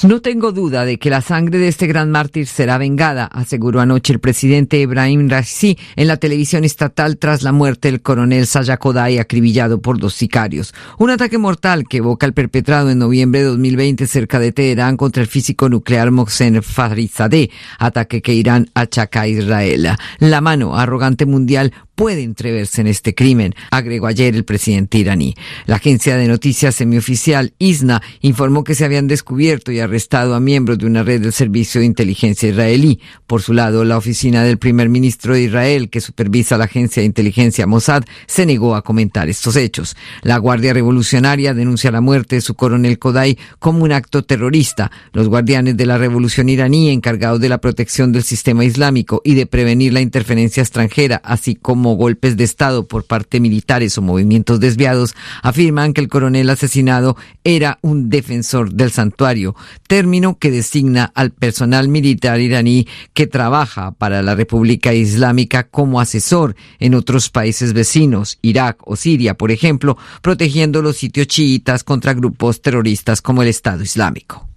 No 0.04 0.22
tengo 0.22 0.52
duda 0.52 0.84
de 0.84 0.98
que 0.98 1.10
la 1.10 1.22
sangre 1.22 1.58
de 1.58 1.68
este 1.68 1.88
gran 1.88 2.12
mártir 2.12 2.48
será 2.48 2.78
vengada, 2.78 3.26
aseguró 3.26 3.82
anoche 3.82 4.12
el 4.12 4.20
presidente 4.20 4.80
Ibrahim 4.80 5.30
Raisi 5.30 5.78
en 5.96 6.08
la 6.08 6.18
televisión 6.18 6.64
estatal 6.64 7.18
tras 7.18 7.44
la 7.44 7.52
muerte 7.52 7.90
del 7.90 8.02
coronel 8.02 8.48
Sayakodai 8.48 9.20
acribillado 9.20 9.82
por 9.82 10.00
dos 10.00 10.14
sicarios. 10.14 10.74
Un 10.98 11.12
ataque 11.12 11.38
mortal 11.38 11.86
que 11.88 11.98
evoca 11.98 12.26
el 12.26 12.34
perpetrado 12.34 12.90
en 12.90 13.00
noviembre 13.00 13.42
de 13.42 13.48
2020 13.48 14.08
cerca 14.08 14.40
de 14.40 14.52
Teherán 14.52 14.98
contra 14.98 15.22
el 15.22 15.30
físico 15.30 15.70
nuclear 15.70 16.12
Mohsen 16.12 16.62
Farizadeh, 16.62 17.50
ataque 17.80 18.22
que 18.22 18.34
Irán 18.34 18.70
achaca 18.74 19.22
a 19.22 19.28
Israel. 19.28 19.90
La 20.20 20.42
mano 20.42 20.76
arrogante 20.76 21.26
mundial 21.26 21.74
puede 21.96 22.24
entreverse 22.24 22.82
en 22.82 22.88
este 22.88 23.14
crimen, 23.14 23.54
agregó 23.72 24.08
ayer 24.08 24.36
el 24.36 24.46
presidente 24.46 24.98
iraní. 24.98 25.36
La 25.66 25.76
agencia 25.76 26.18
de 26.18 26.28
noticias 26.28 26.76
semioficial 26.76 27.54
ISNA 27.60 28.02
informó 28.22 28.64
que 28.64 28.76
se 28.76 28.86
habían 28.86 29.08
descubierto 29.08 29.72
y 29.72 29.80
arrestado 29.80 30.34
a 30.36 30.40
miembros 30.40 30.78
de 30.78 30.86
una 30.86 31.04
red 31.04 31.22
del 31.22 31.34
servicio 31.34 31.82
de 31.82 31.86
inteligencia 31.86 32.50
israelí. 32.50 33.00
Por 33.28 33.42
su 33.42 33.54
lado, 33.54 33.84
la 33.86 33.98
oficina 33.98 34.44
del 34.44 34.58
primer 34.58 34.90
ministro 34.90 35.34
de 35.34 35.44
Israel, 35.44 35.90
que 35.90 36.02
supervisa 36.02 36.58
la 36.58 36.66
agencia 36.66 37.02
de 37.02 37.06
inteligencia 37.06 37.68
Mossad, 37.68 38.04
se 38.28 38.46
negó 38.46 38.76
a 38.76 38.82
comentar 38.82 39.30
estos 39.30 39.56
hechos. 39.56 39.96
La 40.22 40.38
Guardia 40.38 40.74
Revolucionaria 40.74 41.54
denuncia 41.54 41.92
la 41.92 42.02
muerte 42.02 42.36
de 42.36 42.42
su 42.42 42.56
coronel 42.56 43.00
Kodai 43.00 43.38
como 43.60 43.84
un 43.84 43.92
acto 43.92 44.24
terrorista. 44.24 44.92
Los 45.12 45.30
guardianes 45.30 45.78
de 45.78 45.86
la 45.86 45.98
revolución 45.98 46.50
iraní, 46.50 46.90
encargados 46.90 47.40
de 47.40 47.50
la 47.50 47.60
protección 47.60 48.12
del 48.12 48.24
sistema 48.24 48.66
islámico 48.66 49.22
y 49.24 49.36
de 49.36 49.46
prevenir 49.46 49.94
la 49.94 50.02
interferencia 50.02 50.62
extranjera, 50.62 51.22
así 51.24 51.56
como 51.56 51.83
como 51.84 51.98
golpes 51.98 52.38
de 52.38 52.46
Estado 52.46 52.88
por 52.88 53.04
parte 53.04 53.36
de 53.36 53.42
militares 53.42 53.98
o 53.98 54.02
movimientos 54.02 54.62
desviados, 54.62 55.16
afirman 55.42 55.92
que 55.92 56.00
el 56.00 56.08
coronel 56.08 56.50
asesinado 56.50 57.18
era 57.44 57.78
un 57.82 58.10
defensor 58.10 58.72
del 58.72 58.90
santuario, 58.90 59.54
término 59.86 60.38
que 60.40 60.50
designa 60.50 61.12
al 61.14 61.32
personal 61.32 61.90
militar 61.90 62.40
iraní 62.40 62.88
que 63.14 63.28
trabaja 63.28 63.92
para 63.92 64.22
la 64.22 64.34
República 64.34 64.94
Islámica 64.94 65.64
como 65.68 66.00
asesor 66.00 66.56
en 66.80 66.96
otros 66.96 67.30
países 67.30 67.74
vecinos, 67.74 68.40
Irak 68.42 68.78
o 68.86 68.96
Siria, 68.96 69.34
por 69.34 69.52
ejemplo, 69.52 69.98
protegiendo 70.22 70.82
los 70.82 70.96
sitios 70.96 71.28
chiitas 71.28 71.84
contra 71.84 72.14
grupos 72.14 72.62
terroristas 72.62 73.22
como 73.22 73.42
el 73.42 73.50
Estado 73.50 73.84
Islámico. 73.84 74.48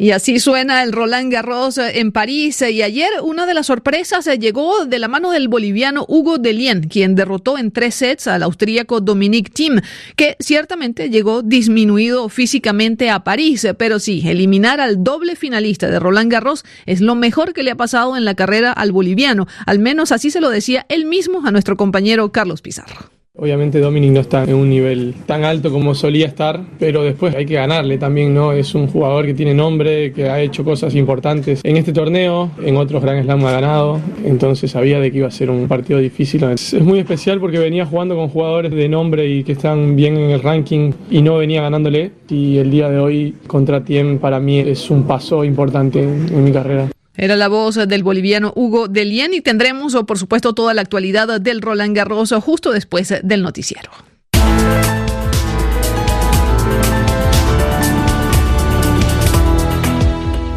Y 0.00 0.12
así 0.12 0.38
suena 0.38 0.84
el 0.84 0.92
Roland 0.92 1.32
Garros 1.32 1.76
eh, 1.76 1.98
en 1.98 2.12
París. 2.12 2.62
Y 2.62 2.82
ayer 2.82 3.10
una 3.20 3.46
de 3.46 3.54
las 3.54 3.66
sorpresas 3.66 4.28
eh, 4.28 4.38
llegó 4.38 4.86
de 4.86 5.00
la 5.00 5.08
mano 5.08 5.32
del 5.32 5.48
boliviano 5.48 6.04
Hugo 6.06 6.38
Delien, 6.38 6.82
quien 6.88 7.16
derrotó 7.16 7.58
en 7.58 7.72
tres 7.72 7.96
sets 7.96 8.28
al 8.28 8.44
austríaco 8.44 9.00
Dominique 9.00 9.50
Thiem, 9.50 9.80
que 10.14 10.36
ciertamente 10.38 11.10
llegó 11.10 11.42
disminuido 11.42 12.28
físicamente 12.28 13.10
a 13.10 13.24
París. 13.24 13.66
Pero 13.76 13.98
sí, 13.98 14.22
eliminar 14.24 14.80
al 14.80 15.02
doble 15.02 15.34
finalista 15.34 15.88
de 15.88 15.98
Roland 15.98 16.30
Garros 16.30 16.64
es 16.86 17.00
lo 17.00 17.16
mejor 17.16 17.52
que 17.52 17.64
le 17.64 17.72
ha 17.72 17.76
pasado 17.76 18.16
en 18.16 18.24
la 18.24 18.34
carrera 18.34 18.72
al 18.72 18.92
boliviano. 18.92 19.48
Al 19.66 19.80
menos 19.80 20.12
así 20.12 20.30
se 20.30 20.40
lo 20.40 20.48
decía 20.48 20.86
él 20.88 21.06
mismo 21.06 21.44
a 21.44 21.50
nuestro 21.50 21.76
compañero 21.76 22.30
Carlos 22.30 22.62
Pizarro. 22.62 23.17
Obviamente 23.40 23.78
Dominic 23.78 24.10
no 24.10 24.20
está 24.20 24.42
en 24.42 24.54
un 24.54 24.68
nivel 24.68 25.14
tan 25.24 25.44
alto 25.44 25.70
como 25.70 25.94
solía 25.94 26.26
estar, 26.26 26.60
pero 26.80 27.04
después 27.04 27.36
hay 27.36 27.46
que 27.46 27.54
ganarle 27.54 27.96
también, 27.96 28.34
¿no? 28.34 28.50
Es 28.50 28.74
un 28.74 28.88
jugador 28.88 29.26
que 29.26 29.34
tiene 29.34 29.54
nombre, 29.54 30.12
que 30.12 30.28
ha 30.28 30.40
hecho 30.40 30.64
cosas 30.64 30.96
importantes 30.96 31.60
en 31.62 31.76
este 31.76 31.92
torneo, 31.92 32.50
en 32.64 32.76
otros 32.76 33.00
Grand 33.00 33.22
Slam 33.22 33.46
ha 33.46 33.52
ganado, 33.52 34.00
entonces 34.24 34.72
sabía 34.72 34.98
de 34.98 35.12
que 35.12 35.18
iba 35.18 35.28
a 35.28 35.30
ser 35.30 35.50
un 35.50 35.68
partido 35.68 36.00
difícil. 36.00 36.42
Es, 36.42 36.74
muy 36.82 36.98
especial 36.98 37.38
porque 37.38 37.60
venía 37.60 37.86
jugando 37.86 38.16
con 38.16 38.28
jugadores 38.28 38.72
de 38.72 38.88
nombre 38.88 39.28
y 39.28 39.44
que 39.44 39.52
están 39.52 39.94
bien 39.94 40.16
en 40.16 40.30
el 40.30 40.42
ranking 40.42 40.90
y 41.08 41.22
no 41.22 41.38
venía 41.38 41.62
ganándole. 41.62 42.10
Y 42.28 42.58
el 42.58 42.72
día 42.72 42.90
de 42.90 42.98
hoy 42.98 43.36
contra 43.46 43.84
Tiem 43.84 44.18
para 44.18 44.40
mí 44.40 44.58
es 44.58 44.90
un 44.90 45.04
paso 45.04 45.44
importante 45.44 46.02
en 46.02 46.42
mi 46.42 46.50
carrera. 46.50 46.88
Era 47.20 47.34
la 47.34 47.48
voz 47.48 47.74
del 47.74 48.04
boliviano 48.04 48.52
Hugo 48.54 48.86
Delien 48.86 49.34
y 49.34 49.40
tendremos, 49.40 49.92
por 50.06 50.18
supuesto, 50.20 50.54
toda 50.54 50.72
la 50.72 50.82
actualidad 50.82 51.40
del 51.40 51.60
Roland 51.60 51.96
Garros 51.96 52.32
justo 52.40 52.70
después 52.70 53.12
del 53.24 53.42
noticiero. 53.42 53.90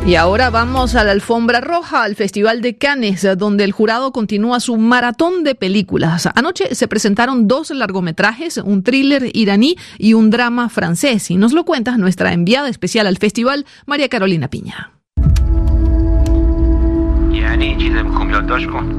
Y 0.05 0.15
ahora 0.15 0.51
vamos 0.51 0.93
a 0.93 1.03
la 1.03 1.11
alfombra 1.13 1.61
roja, 1.61 2.03
al 2.03 2.15
Festival 2.15 2.61
de 2.61 2.77
Cannes, 2.77 3.25
donde 3.37 3.63
el 3.63 3.71
jurado 3.71 4.11
continúa 4.11 4.59
su 4.59 4.77
maratón 4.77 5.43
de 5.43 5.55
películas. 5.55 6.29
Anoche 6.35 6.75
se 6.75 6.87
presentaron 6.87 7.47
dos 7.47 7.71
largometrajes, 7.71 8.57
un 8.57 8.83
thriller 8.83 9.31
iraní 9.33 9.77
y 9.97 10.13
un 10.13 10.29
drama 10.29 10.69
francés. 10.69 11.31
Y 11.31 11.37
nos 11.37 11.53
lo 11.53 11.65
cuenta 11.65 11.97
nuestra 11.97 12.33
enviada 12.33 12.69
especial 12.69 13.07
al 13.07 13.17
festival, 13.17 13.65
María 13.87 14.09
Carolina 14.09 14.47
Piña. 14.47 15.00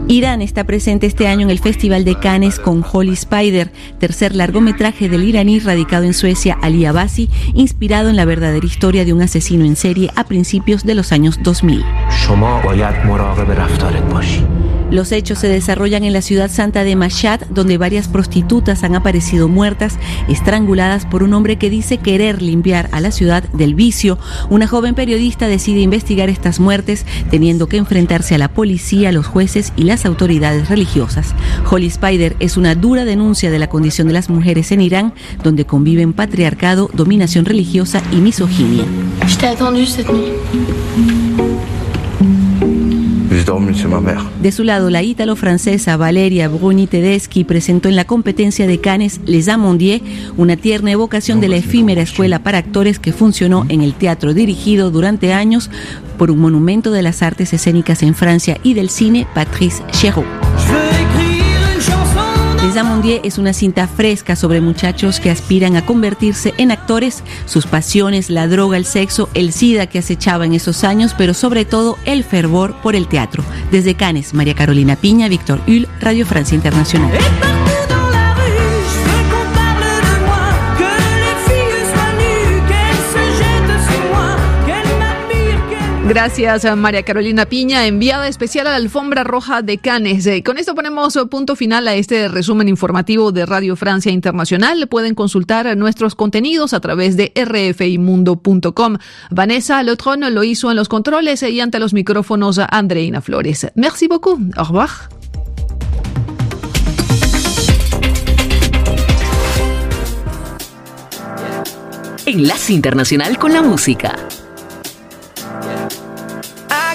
Irán 0.08 0.42
está 0.42 0.64
presente 0.64 1.06
este 1.06 1.26
año 1.26 1.42
en 1.42 1.50
el 1.50 1.58
Festival 1.58 2.04
de 2.04 2.18
Cannes 2.18 2.58
con 2.58 2.84
Holy 2.90 3.12
Spider, 3.12 3.72
tercer 3.98 4.36
largometraje 4.36 5.08
del 5.08 5.24
iraní 5.24 5.58
radicado 5.58 6.04
en 6.04 6.14
Suecia 6.14 6.58
Ali 6.62 6.84
Abasi, 6.84 7.28
inspirado 7.54 8.08
en 8.08 8.16
la 8.16 8.24
verdadera 8.24 8.64
historia 8.64 9.04
de 9.04 9.12
un 9.12 9.22
asesino 9.22 9.64
en 9.64 9.76
serie 9.76 10.10
a 10.16 10.24
principios 10.24 10.84
de 10.84 10.94
los 10.94 11.12
años 11.12 11.38
2000. 11.42 11.84
Los 14.92 15.10
hechos 15.10 15.38
se 15.38 15.48
desarrollan 15.48 16.04
en 16.04 16.12
la 16.12 16.20
ciudad 16.20 16.50
santa 16.50 16.84
de 16.84 16.96
Mashhad, 16.96 17.40
donde 17.48 17.78
varias 17.78 18.08
prostitutas 18.08 18.84
han 18.84 18.94
aparecido 18.94 19.48
muertas, 19.48 19.94
estranguladas 20.28 21.06
por 21.06 21.22
un 21.22 21.32
hombre 21.32 21.56
que 21.56 21.70
dice 21.70 21.96
querer 21.96 22.42
limpiar 22.42 22.90
a 22.92 23.00
la 23.00 23.10
ciudad 23.10 23.42
del 23.54 23.74
vicio. 23.74 24.18
Una 24.50 24.66
joven 24.66 24.94
periodista 24.94 25.48
decide 25.48 25.80
investigar 25.80 26.28
estas 26.28 26.60
muertes, 26.60 27.06
teniendo 27.30 27.68
que 27.68 27.78
enfrentarse 27.78 28.34
a 28.34 28.38
la 28.38 28.48
policía, 28.48 29.12
los 29.12 29.26
jueces 29.26 29.72
y 29.76 29.84
las 29.84 30.04
autoridades 30.04 30.68
religiosas. 30.68 31.34
Holy 31.70 31.86
Spider 31.86 32.36
es 32.38 32.58
una 32.58 32.74
dura 32.74 33.06
denuncia 33.06 33.50
de 33.50 33.58
la 33.58 33.70
condición 33.70 34.08
de 34.08 34.12
las 34.12 34.28
mujeres 34.28 34.72
en 34.72 34.82
Irán, 34.82 35.14
donde 35.42 35.64
conviven 35.64 36.12
patriarcado, 36.12 36.90
dominación 36.92 37.46
religiosa 37.46 38.02
y 38.12 38.16
misoginia. 38.16 38.84
De 44.42 44.52
su 44.52 44.62
lado, 44.62 44.90
la 44.90 45.02
ítalo-francesa 45.02 45.96
Valeria 45.96 46.48
Bruni 46.48 46.86
Tedeschi 46.86 47.44
presentó 47.44 47.88
en 47.88 47.96
la 47.96 48.04
competencia 48.04 48.66
de 48.66 48.78
Cannes 48.78 49.20
Les 49.24 49.48
Amondiers 49.48 50.02
una 50.36 50.56
tierna 50.56 50.90
evocación 50.90 51.40
de 51.40 51.48
la 51.48 51.56
efímera 51.56 52.02
escuela 52.02 52.42
para 52.42 52.58
actores 52.58 52.98
que 52.98 53.12
funcionó 53.12 53.64
en 53.68 53.80
el 53.80 53.94
teatro 53.94 54.34
dirigido 54.34 54.90
durante 54.90 55.32
años 55.32 55.70
por 56.18 56.30
un 56.30 56.40
monumento 56.40 56.92
de 56.92 57.02
las 57.02 57.22
artes 57.22 57.52
escénicas 57.52 58.02
en 58.02 58.14
Francia 58.14 58.58
y 58.62 58.74
del 58.74 58.90
cine, 58.90 59.26
Patrice 59.34 59.82
Chéreau. 59.92 60.24
Les 62.62 62.76
Amondier 62.76 63.20
es 63.24 63.38
una 63.38 63.52
cinta 63.52 63.88
fresca 63.88 64.36
sobre 64.36 64.60
muchachos 64.60 65.18
que 65.18 65.30
aspiran 65.30 65.74
a 65.74 65.84
convertirse 65.84 66.54
en 66.58 66.70
actores, 66.70 67.24
sus 67.44 67.66
pasiones, 67.66 68.30
la 68.30 68.46
droga, 68.46 68.76
el 68.76 68.84
sexo, 68.84 69.28
el 69.34 69.52
SIDA 69.52 69.88
que 69.88 69.98
acechaba 69.98 70.46
en 70.46 70.54
esos 70.54 70.84
años, 70.84 71.12
pero 71.18 71.34
sobre 71.34 71.64
todo 71.64 71.98
el 72.04 72.22
fervor 72.22 72.76
por 72.80 72.94
el 72.94 73.08
teatro. 73.08 73.42
Desde 73.72 73.96
Cannes, 73.96 74.32
María 74.32 74.54
Carolina 74.54 74.94
Piña, 74.94 75.26
Víctor 75.26 75.60
Hull, 75.66 75.88
Radio 76.00 76.24
Francia 76.24 76.54
Internacional. 76.54 77.10
Gracias 86.14 86.66
a 86.66 86.76
María 86.76 87.04
Carolina 87.04 87.46
Piña, 87.46 87.86
enviada 87.86 88.28
especial 88.28 88.66
a 88.66 88.72
la 88.72 88.76
alfombra 88.76 89.24
roja 89.24 89.62
de 89.62 89.78
Cannes. 89.78 90.26
Eh, 90.26 90.42
con 90.42 90.58
esto 90.58 90.74
ponemos 90.74 91.18
punto 91.30 91.56
final 91.56 91.88
a 91.88 91.94
este 91.94 92.28
resumen 92.28 92.68
informativo 92.68 93.32
de 93.32 93.46
Radio 93.46 93.76
Francia 93.76 94.12
Internacional. 94.12 94.88
Pueden 94.88 95.14
consultar 95.14 95.74
nuestros 95.74 96.14
contenidos 96.14 96.74
a 96.74 96.80
través 96.80 97.16
de 97.16 97.32
rfimundo.com. 97.34 98.98
Vanessa 99.30 99.82
Lotron 99.82 100.34
lo 100.34 100.44
hizo 100.44 100.70
en 100.70 100.76
los 100.76 100.90
controles 100.90 101.42
y 101.44 101.58
ante 101.60 101.78
los 101.78 101.94
micrófonos 101.94 102.58
Andreina 102.58 103.22
Flores. 103.22 103.68
Merci 103.74 104.06
beaucoup. 104.06 104.38
Au 104.58 104.66
revoir. 104.66 104.90
Enlace 112.26 112.74
Internacional 112.74 113.38
con 113.38 113.54
la 113.54 113.62
Música. 113.62 114.14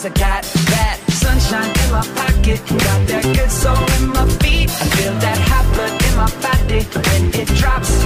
Cause 0.00 0.12
I 0.12 0.14
got 0.14 0.44
that 0.44 0.98
sunshine 1.10 1.68
in 1.68 1.92
my 1.92 2.00
pocket, 2.16 2.58
got 2.70 3.06
that 3.08 3.22
good 3.36 3.50
soul 3.50 3.76
in 4.00 4.08
my 4.08 4.24
feet. 4.40 4.70
I 4.70 4.86
feel 4.96 5.12
that 5.12 5.36
hot 5.36 5.66
blood 5.74 5.92
in 6.08 6.16
my 6.16 6.30
body 6.40 6.80
when 6.96 7.38
it 7.38 7.48
drops. 7.58 7.99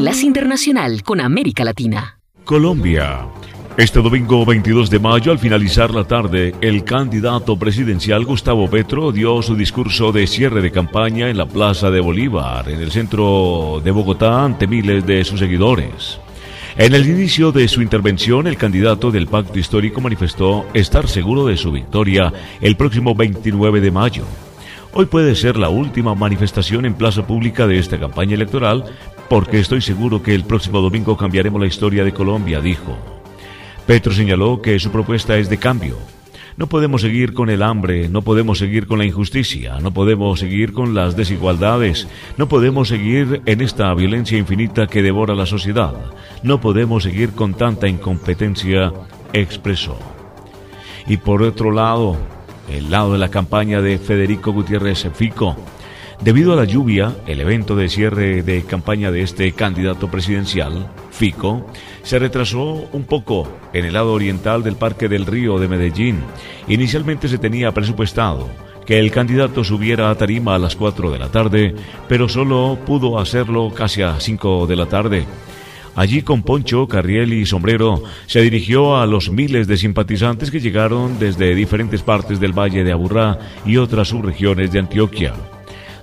Enlace 0.00 0.24
Internacional 0.24 1.02
con 1.02 1.20
América 1.20 1.62
Latina. 1.62 2.18
Colombia. 2.44 3.26
Este 3.76 4.00
domingo 4.00 4.46
22 4.46 4.88
de 4.88 4.98
mayo, 4.98 5.30
al 5.30 5.38
finalizar 5.38 5.90
la 5.90 6.04
tarde, 6.04 6.54
el 6.62 6.84
candidato 6.84 7.58
presidencial 7.58 8.24
Gustavo 8.24 8.66
Petro 8.70 9.12
dio 9.12 9.42
su 9.42 9.54
discurso 9.56 10.10
de 10.10 10.26
cierre 10.26 10.62
de 10.62 10.70
campaña 10.70 11.28
en 11.28 11.36
la 11.36 11.44
Plaza 11.44 11.90
de 11.90 12.00
Bolívar, 12.00 12.70
en 12.70 12.80
el 12.80 12.90
centro 12.90 13.82
de 13.84 13.90
Bogotá, 13.90 14.42
ante 14.42 14.66
miles 14.66 15.04
de 15.04 15.22
sus 15.22 15.38
seguidores. 15.38 16.18
En 16.78 16.94
el 16.94 17.06
inicio 17.06 17.52
de 17.52 17.68
su 17.68 17.82
intervención, 17.82 18.46
el 18.46 18.56
candidato 18.56 19.10
del 19.10 19.26
pacto 19.26 19.58
histórico 19.58 20.00
manifestó 20.00 20.64
estar 20.72 21.08
seguro 21.08 21.44
de 21.44 21.58
su 21.58 21.72
victoria 21.72 22.32
el 22.62 22.74
próximo 22.74 23.14
29 23.14 23.82
de 23.82 23.90
mayo. 23.90 24.24
Hoy 24.92 25.04
puede 25.04 25.36
ser 25.36 25.56
la 25.58 25.68
última 25.68 26.14
manifestación 26.14 26.86
en 26.86 26.94
plaza 26.94 27.26
pública 27.26 27.66
de 27.66 27.78
esta 27.78 28.00
campaña 28.00 28.34
electoral 28.34 28.84
porque 29.30 29.60
estoy 29.60 29.80
seguro 29.80 30.24
que 30.24 30.34
el 30.34 30.42
próximo 30.42 30.80
domingo 30.80 31.16
cambiaremos 31.16 31.60
la 31.60 31.68
historia 31.68 32.02
de 32.02 32.12
Colombia, 32.12 32.60
dijo. 32.60 32.98
Petro 33.86 34.12
señaló 34.12 34.60
que 34.60 34.76
su 34.80 34.90
propuesta 34.90 35.38
es 35.38 35.48
de 35.48 35.56
cambio. 35.56 35.96
No 36.56 36.66
podemos 36.66 37.02
seguir 37.02 37.32
con 37.32 37.48
el 37.48 37.62
hambre, 37.62 38.08
no 38.08 38.22
podemos 38.22 38.58
seguir 38.58 38.88
con 38.88 38.98
la 38.98 39.04
injusticia, 39.04 39.78
no 39.78 39.94
podemos 39.94 40.40
seguir 40.40 40.72
con 40.72 40.96
las 40.96 41.14
desigualdades, 41.14 42.08
no 42.38 42.48
podemos 42.48 42.88
seguir 42.88 43.40
en 43.46 43.60
esta 43.60 43.94
violencia 43.94 44.36
infinita 44.36 44.88
que 44.88 45.00
devora 45.00 45.36
la 45.36 45.46
sociedad, 45.46 45.94
no 46.42 46.60
podemos 46.60 47.04
seguir 47.04 47.30
con 47.30 47.54
tanta 47.54 47.86
incompetencia, 47.86 48.92
expresó. 49.32 49.96
Y 51.06 51.18
por 51.18 51.42
otro 51.42 51.70
lado, 51.70 52.16
el 52.68 52.90
lado 52.90 53.12
de 53.12 53.18
la 53.20 53.28
campaña 53.28 53.80
de 53.80 53.96
Federico 53.98 54.50
Gutiérrez 54.52 55.06
Fico, 55.14 55.56
Debido 56.22 56.52
a 56.52 56.56
la 56.56 56.64
lluvia, 56.64 57.16
el 57.26 57.40
evento 57.40 57.74
de 57.76 57.88
cierre 57.88 58.42
de 58.42 58.62
campaña 58.64 59.10
de 59.10 59.22
este 59.22 59.52
candidato 59.52 60.10
presidencial, 60.10 60.86
Fico, 61.10 61.66
se 62.02 62.18
retrasó 62.18 62.86
un 62.92 63.04
poco 63.04 63.50
en 63.72 63.86
el 63.86 63.94
lado 63.94 64.12
oriental 64.12 64.62
del 64.62 64.76
Parque 64.76 65.08
del 65.08 65.24
Río 65.24 65.58
de 65.58 65.68
Medellín. 65.68 66.18
Inicialmente 66.68 67.26
se 67.26 67.38
tenía 67.38 67.72
presupuestado 67.72 68.50
que 68.84 68.98
el 68.98 69.10
candidato 69.10 69.64
subiera 69.64 70.10
a 70.10 70.14
tarima 70.14 70.56
a 70.56 70.58
las 70.58 70.76
4 70.76 71.10
de 71.10 71.18
la 71.18 71.28
tarde, 71.28 71.74
pero 72.06 72.28
solo 72.28 72.78
pudo 72.84 73.18
hacerlo 73.18 73.72
casi 73.74 74.02
a 74.02 74.20
5 74.20 74.66
de 74.66 74.76
la 74.76 74.86
tarde. 74.86 75.24
Allí 75.96 76.20
con 76.20 76.42
poncho, 76.42 76.86
carriel 76.86 77.32
y 77.32 77.46
sombrero 77.46 78.02
se 78.26 78.42
dirigió 78.42 78.98
a 78.98 79.06
los 79.06 79.30
miles 79.30 79.66
de 79.66 79.78
simpatizantes 79.78 80.50
que 80.50 80.60
llegaron 80.60 81.18
desde 81.18 81.54
diferentes 81.54 82.02
partes 82.02 82.38
del 82.40 82.52
Valle 82.52 82.84
de 82.84 82.92
Aburrá 82.92 83.38
y 83.64 83.78
otras 83.78 84.08
subregiones 84.08 84.70
de 84.70 84.80
Antioquia. 84.80 85.32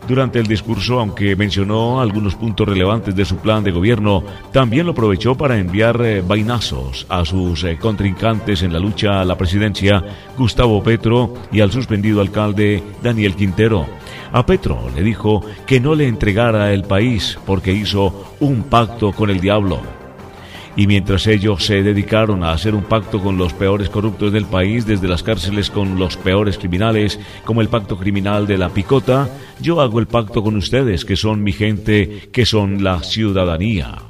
Durante 0.08 0.40
el 0.40 0.48
discurso, 0.48 1.02
aunque 1.02 1.36
mencionó 1.36 2.00
algunos 2.00 2.36
puntos 2.36 2.68
relevantes 2.68 3.14
de 3.14 3.26
su 3.26 3.38
plan 3.38 3.62
de 3.64 3.72
gobierno, 3.72 4.24
también 4.54 4.86
lo 4.86 4.94
aprovechó 4.94 5.36
para 5.36 5.58
enviar 5.58 6.02
eh, 6.02 6.24
vainazos 6.26 7.06
a 7.10 7.26
sus 7.26 7.66
eh, 7.66 7.78
contrincantes 7.78 8.64
en 8.64 8.72
la 8.72 8.80
lucha 8.80 9.20
a 9.20 9.26
la 9.26 9.38
presidencia, 9.38 10.02
Gustavo 10.38 10.82
Petro, 10.82 11.34
y 11.52 11.60
al 11.60 11.72
suspendido 11.72 12.22
alcalde 12.22 12.82
Daniel 13.04 13.36
Quintero. 13.36 13.86
A 14.32 14.46
Petro 14.46 14.90
le 14.96 15.04
dijo 15.04 15.44
que 15.66 15.82
no 15.82 15.94
le 15.94 16.08
entregara 16.08 16.72
el 16.74 16.84
país 16.84 17.38
porque 17.46 17.74
hizo 17.74 18.34
un 18.40 18.64
pacto 18.64 19.12
con 19.12 19.30
el 19.30 19.42
diablo. 19.42 19.97
Y 20.78 20.86
mientras 20.86 21.26
ellos 21.26 21.66
se 21.66 21.82
dedicaron 21.82 22.44
a 22.44 22.52
hacer 22.52 22.76
un 22.76 22.84
pacto 22.84 23.20
con 23.20 23.36
los 23.38 23.52
peores 23.52 23.90
corruptos 23.90 24.32
del 24.32 24.46
país, 24.46 24.86
desde 24.86 25.08
las 25.08 25.24
cárceles 25.24 25.72
con 25.72 25.98
los 25.98 26.18
peores 26.18 26.60
criminales, 26.60 27.20
como 27.44 27.62
el 27.62 27.68
pacto 27.68 27.98
criminal 27.98 28.46
de 28.46 28.60
la 28.60 28.70
picota, 28.70 29.28
yo 29.60 29.82
hago 29.82 30.00
el 30.00 30.06
pacto 30.06 30.44
con 30.44 30.56
ustedes, 30.56 31.04
que 31.04 31.16
son 31.16 31.44
mi 31.44 31.52
gente, 31.52 32.30
que 32.32 32.46
son 32.46 32.84
la 32.84 33.02
ciudadanía. 33.02 34.07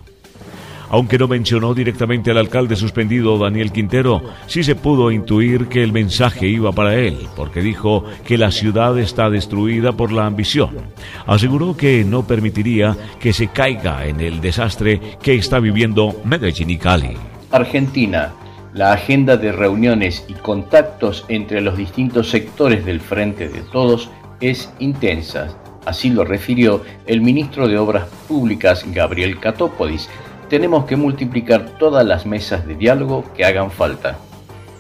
Aunque 0.90 1.18
no 1.18 1.28
mencionó 1.28 1.74
directamente 1.74 2.32
al 2.32 2.38
alcalde 2.38 2.76
suspendido 2.76 3.38
Daniel 3.38 3.72
Quintero, 3.72 4.22
sí 4.48 4.64
se 4.64 4.76
pudo 4.76 5.12
intuir 5.12 5.68
que 5.68 5.84
el 5.84 5.92
mensaje 5.92 6.48
iba 6.48 6.72
para 6.72 6.96
él, 6.96 7.28
porque 7.36 7.62
dijo 7.62 8.06
que 8.26 8.38
la 8.38 8.52
ciudad 8.52 8.98
está 8.98 9.30
destruida 9.30 9.92
por 9.92 10.12
la 10.12 10.26
ambición. 10.26 10.78
Aseguró 11.26 11.76
que 11.76 12.04
no 12.06 12.26
permitiría 12.26 12.96
que 13.20 13.34
se 13.34 13.48
caiga 13.48 14.06
en 14.06 14.22
el 14.22 14.42
desastre 14.42 15.02
que 15.22 15.36
está 15.36 15.60
viviendo 15.60 16.16
Medellín 16.24 16.70
y 16.70 16.78
Cali. 16.78 17.18
Argentina. 17.52 18.34
La 18.74 18.94
agenda 18.94 19.38
de 19.38 19.52
reuniones 19.52 20.24
y 20.28 20.34
contactos 20.34 21.26
entre 21.30 21.62
los 21.62 21.78
distintos 21.78 22.30
sectores 22.30 22.86
del 22.86 23.02
Frente 23.02 23.50
de 23.50 23.62
Todos 23.62 24.12
es 24.40 24.72
intensa. 24.78 25.58
Así 25.86 26.10
lo 26.10 26.26
refirió 26.26 26.84
el 27.08 27.22
ministro 27.22 27.68
de 27.68 27.78
Obras 27.78 28.08
Públicas, 28.28 28.86
Gabriel 28.94 29.40
Catópodis. 29.40 30.10
Tenemos 30.50 30.86
que 30.86 30.96
multiplicar 30.96 31.78
todas 31.78 32.06
las 32.06 32.26
mesas 32.26 32.66
de 32.66 32.76
diálogo 32.76 33.26
que 33.36 33.44
hagan 33.44 33.70
falta. 33.70 34.18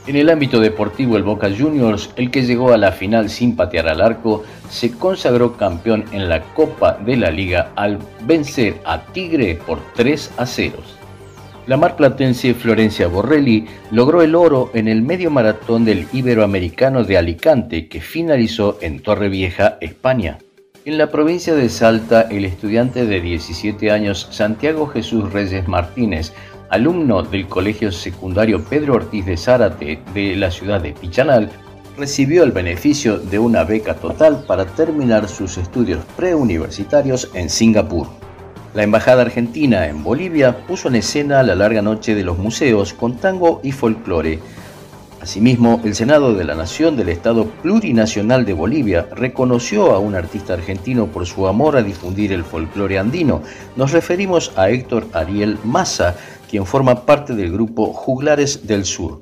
En 0.07 0.15
el 0.15 0.29
ámbito 0.29 0.61
deportivo, 0.61 1.17
el 1.17 1.23
Boca 1.23 1.49
Juniors, 1.49 2.11
el 2.15 2.31
que 2.31 2.43
llegó 2.43 2.71
a 2.71 2.77
la 2.77 2.93
final 2.93 3.29
sin 3.29 3.57
patear 3.57 3.89
al 3.89 3.99
arco, 3.99 4.45
se 4.69 4.91
consagró 4.91 5.57
campeón 5.57 6.05
en 6.13 6.29
la 6.29 6.41
Copa 6.53 6.93
de 6.93 7.17
la 7.17 7.29
Liga 7.29 7.71
al 7.75 7.99
vencer 8.25 8.79
a 8.85 9.01
Tigre 9.01 9.55
por 9.55 9.79
3 9.95 10.31
a 10.37 10.45
0. 10.45 10.77
La 11.67 11.75
marplatense 11.75 12.53
Florencia 12.53 13.09
Borrelli 13.09 13.65
logró 13.91 14.21
el 14.21 14.35
oro 14.35 14.71
en 14.73 14.87
el 14.87 15.01
medio 15.01 15.29
maratón 15.29 15.83
del 15.83 16.07
Iberoamericano 16.13 17.03
de 17.03 17.17
Alicante, 17.17 17.89
que 17.89 17.99
finalizó 17.99 18.77
en 18.79 19.01
Torrevieja, 19.01 19.77
España. 19.81 20.37
En 20.87 20.97
la 20.97 21.11
provincia 21.11 21.53
de 21.53 21.67
Salta, 21.67 22.21
el 22.31 22.45
estudiante 22.45 23.05
de 23.05 23.19
17 23.19 23.91
años 23.91 24.29
Santiago 24.31 24.87
Jesús 24.87 25.33
Reyes 25.33 25.67
Martínez, 25.67 26.31
alumno 26.69 27.23
del 27.23 27.45
Colegio 27.49 27.91
Secundario 27.91 28.63
Pedro 28.63 28.93
Ortiz 28.93 29.25
de 29.25 29.35
Zárate 29.35 29.99
de 30.13 30.37
la 30.37 30.49
ciudad 30.49 30.79
de 30.79 30.93
Pichanal, 30.93 31.49
recibió 31.97 32.41
el 32.45 32.53
beneficio 32.53 33.19
de 33.19 33.37
una 33.37 33.65
beca 33.65 33.95
total 33.95 34.45
para 34.47 34.65
terminar 34.65 35.27
sus 35.27 35.57
estudios 35.57 36.05
preuniversitarios 36.15 37.31
en 37.33 37.49
Singapur. 37.49 38.07
La 38.73 38.83
Embajada 38.83 39.23
Argentina 39.23 39.87
en 39.89 40.05
Bolivia 40.05 40.65
puso 40.67 40.87
en 40.87 40.95
escena 40.95 41.43
la 41.43 41.55
larga 41.55 41.81
noche 41.81 42.15
de 42.15 42.23
los 42.23 42.37
museos 42.37 42.93
con 42.93 43.17
tango 43.17 43.59
y 43.61 43.73
folclore. 43.73 44.39
Asimismo, 45.27 45.81
el 45.83 45.93
Senado 45.93 46.33
de 46.35 46.45
la 46.45 46.55
Nación 46.55 46.95
del 46.95 47.09
Estado 47.09 47.47
Plurinacional 47.61 48.45
de 48.45 48.53
Bolivia 48.53 49.09
reconoció 49.13 49.91
a 49.91 49.99
un 49.99 50.15
artista 50.15 50.53
argentino 50.53 51.07
por 51.07 51.25
su 51.25 51.47
amor 51.47 51.75
a 51.75 51.83
difundir 51.83 52.31
el 52.31 52.45
folclore 52.45 52.97
andino. 52.97 53.41
Nos 53.75 53.91
referimos 53.91 54.53
a 54.55 54.69
Héctor 54.69 55.05
Ariel 55.11 55.59
Massa, 55.65 56.15
quien 56.49 56.65
forma 56.65 57.05
parte 57.05 57.35
del 57.35 57.51
grupo 57.51 57.91
Juglares 57.91 58.67
del 58.67 58.85
Sur. 58.85 59.19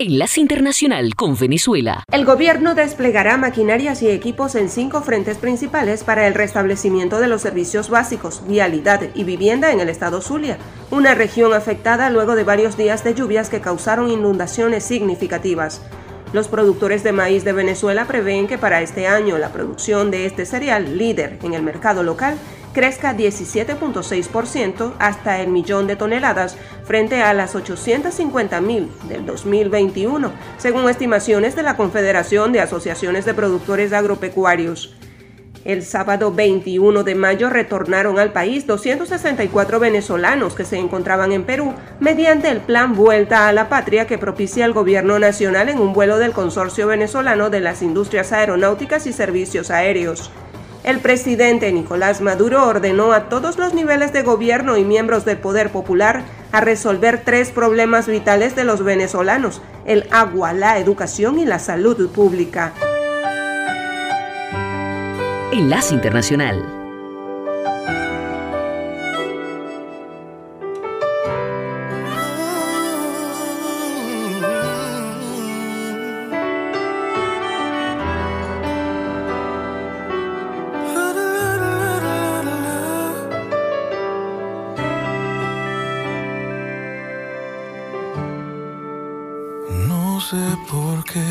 Enlace 0.00 0.40
Internacional 0.40 1.16
con 1.16 1.36
Venezuela. 1.36 2.04
El 2.12 2.24
gobierno 2.24 2.76
desplegará 2.76 3.36
maquinarias 3.36 4.00
y 4.00 4.08
equipos 4.08 4.54
en 4.54 4.68
cinco 4.68 5.02
frentes 5.02 5.38
principales 5.38 6.04
para 6.04 6.28
el 6.28 6.34
restablecimiento 6.34 7.18
de 7.18 7.26
los 7.26 7.42
servicios 7.42 7.90
básicos, 7.90 8.46
vialidad 8.46 9.00
y 9.16 9.24
vivienda 9.24 9.72
en 9.72 9.80
el 9.80 9.88
estado 9.88 10.20
Zulia, 10.20 10.56
una 10.92 11.16
región 11.16 11.52
afectada 11.52 12.10
luego 12.10 12.36
de 12.36 12.44
varios 12.44 12.76
días 12.76 13.02
de 13.02 13.14
lluvias 13.14 13.50
que 13.50 13.60
causaron 13.60 14.08
inundaciones 14.08 14.84
significativas. 14.84 15.82
Los 16.32 16.46
productores 16.46 17.02
de 17.02 17.10
maíz 17.10 17.42
de 17.42 17.52
Venezuela 17.52 18.04
prevén 18.04 18.46
que 18.46 18.56
para 18.56 18.82
este 18.82 19.08
año 19.08 19.36
la 19.36 19.52
producción 19.52 20.12
de 20.12 20.26
este 20.26 20.46
cereal, 20.46 20.96
líder 20.96 21.40
en 21.42 21.54
el 21.54 21.64
mercado 21.64 22.04
local, 22.04 22.38
crezca 22.72 23.16
17.6% 23.16 24.92
hasta 24.98 25.40
el 25.40 25.48
millón 25.48 25.86
de 25.86 25.96
toneladas 25.96 26.56
frente 26.84 27.22
a 27.22 27.34
las 27.34 27.54
850 27.54 28.60
mil 28.60 28.90
del 29.08 29.26
2021, 29.26 30.32
según 30.58 30.88
estimaciones 30.88 31.56
de 31.56 31.62
la 31.62 31.76
Confederación 31.76 32.52
de 32.52 32.60
Asociaciones 32.60 33.24
de 33.24 33.34
Productores 33.34 33.92
Agropecuarios. 33.92 34.94
El 35.64 35.82
sábado 35.82 36.32
21 36.32 37.04
de 37.04 37.14
mayo 37.14 37.50
retornaron 37.50 38.18
al 38.18 38.32
país 38.32 38.66
264 38.66 39.78
venezolanos 39.78 40.54
que 40.54 40.64
se 40.64 40.78
encontraban 40.78 41.32
en 41.32 41.44
Perú 41.44 41.74
mediante 42.00 42.48
el 42.48 42.60
plan 42.60 42.94
Vuelta 42.94 43.48
a 43.48 43.52
la 43.52 43.68
Patria 43.68 44.06
que 44.06 44.16
propicia 44.18 44.64
el 44.64 44.72
gobierno 44.72 45.18
nacional 45.18 45.68
en 45.68 45.78
un 45.78 45.92
vuelo 45.92 46.18
del 46.18 46.32
Consorcio 46.32 46.86
Venezolano 46.86 47.50
de 47.50 47.60
las 47.60 47.82
Industrias 47.82 48.32
Aeronáuticas 48.32 49.06
y 49.06 49.12
Servicios 49.12 49.70
Aéreos. 49.70 50.30
El 50.88 51.00
presidente 51.00 51.70
Nicolás 51.70 52.22
Maduro 52.22 52.66
ordenó 52.66 53.12
a 53.12 53.28
todos 53.28 53.58
los 53.58 53.74
niveles 53.74 54.14
de 54.14 54.22
gobierno 54.22 54.78
y 54.78 54.86
miembros 54.86 55.26
del 55.26 55.36
Poder 55.36 55.70
Popular 55.70 56.22
a 56.50 56.62
resolver 56.62 57.20
tres 57.26 57.50
problemas 57.50 58.06
vitales 58.06 58.56
de 58.56 58.64
los 58.64 58.82
venezolanos, 58.82 59.60
el 59.84 60.08
agua, 60.10 60.54
la 60.54 60.78
educación 60.78 61.38
y 61.38 61.44
la 61.44 61.58
salud 61.58 62.08
pública. 62.08 62.72
Enlace 65.52 65.92
Internacional. 65.92 66.77
Sé 90.30 90.58
por 90.70 91.02
qué 91.04 91.24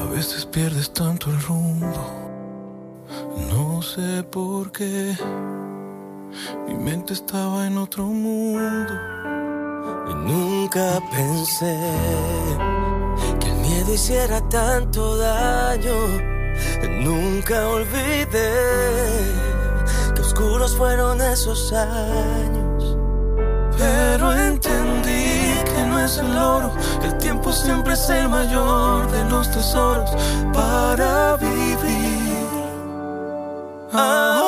a 0.00 0.04
veces 0.14 0.46
pierdes 0.46 0.92
tanto 0.92 1.30
el 1.30 1.40
rumbo. 1.42 1.88
No 3.50 3.82
sé 3.82 4.22
por 4.22 4.70
qué 4.70 5.16
mi 6.68 6.74
mente 6.74 7.14
estaba 7.14 7.66
en 7.66 7.76
otro 7.78 8.04
mundo. 8.04 8.94
Y 10.10 10.14
nunca 10.14 11.00
pensé 11.10 11.76
que 13.40 13.48
el 13.48 13.56
miedo 13.66 13.92
hiciera 13.92 14.40
tanto 14.48 15.16
daño. 15.16 15.98
Nunca 17.02 17.68
olvidé 17.68 18.52
que 20.14 20.20
oscuros 20.20 20.76
fueron 20.76 21.20
esos 21.20 21.72
años. 21.72 22.96
Pero 23.76 24.32
entendí 24.32 24.87
no 24.87 24.87
el 26.16 26.36
oro, 26.36 26.72
el 27.04 27.18
tiempo 27.18 27.52
siempre 27.52 27.92
es 27.92 28.08
el 28.08 28.28
mayor 28.28 29.10
de 29.10 29.24
los 29.24 29.50
tesoros 29.50 30.10
para 30.54 31.36
vivir. 31.36 32.48
Ahora 33.92 34.47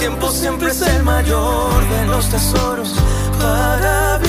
tiempo 0.00 0.30
siempre 0.30 0.70
es 0.70 0.80
el 0.80 1.02
mayor 1.02 1.88
de 1.90 2.06
los 2.06 2.26
tesoros 2.30 2.94
para 3.38 4.19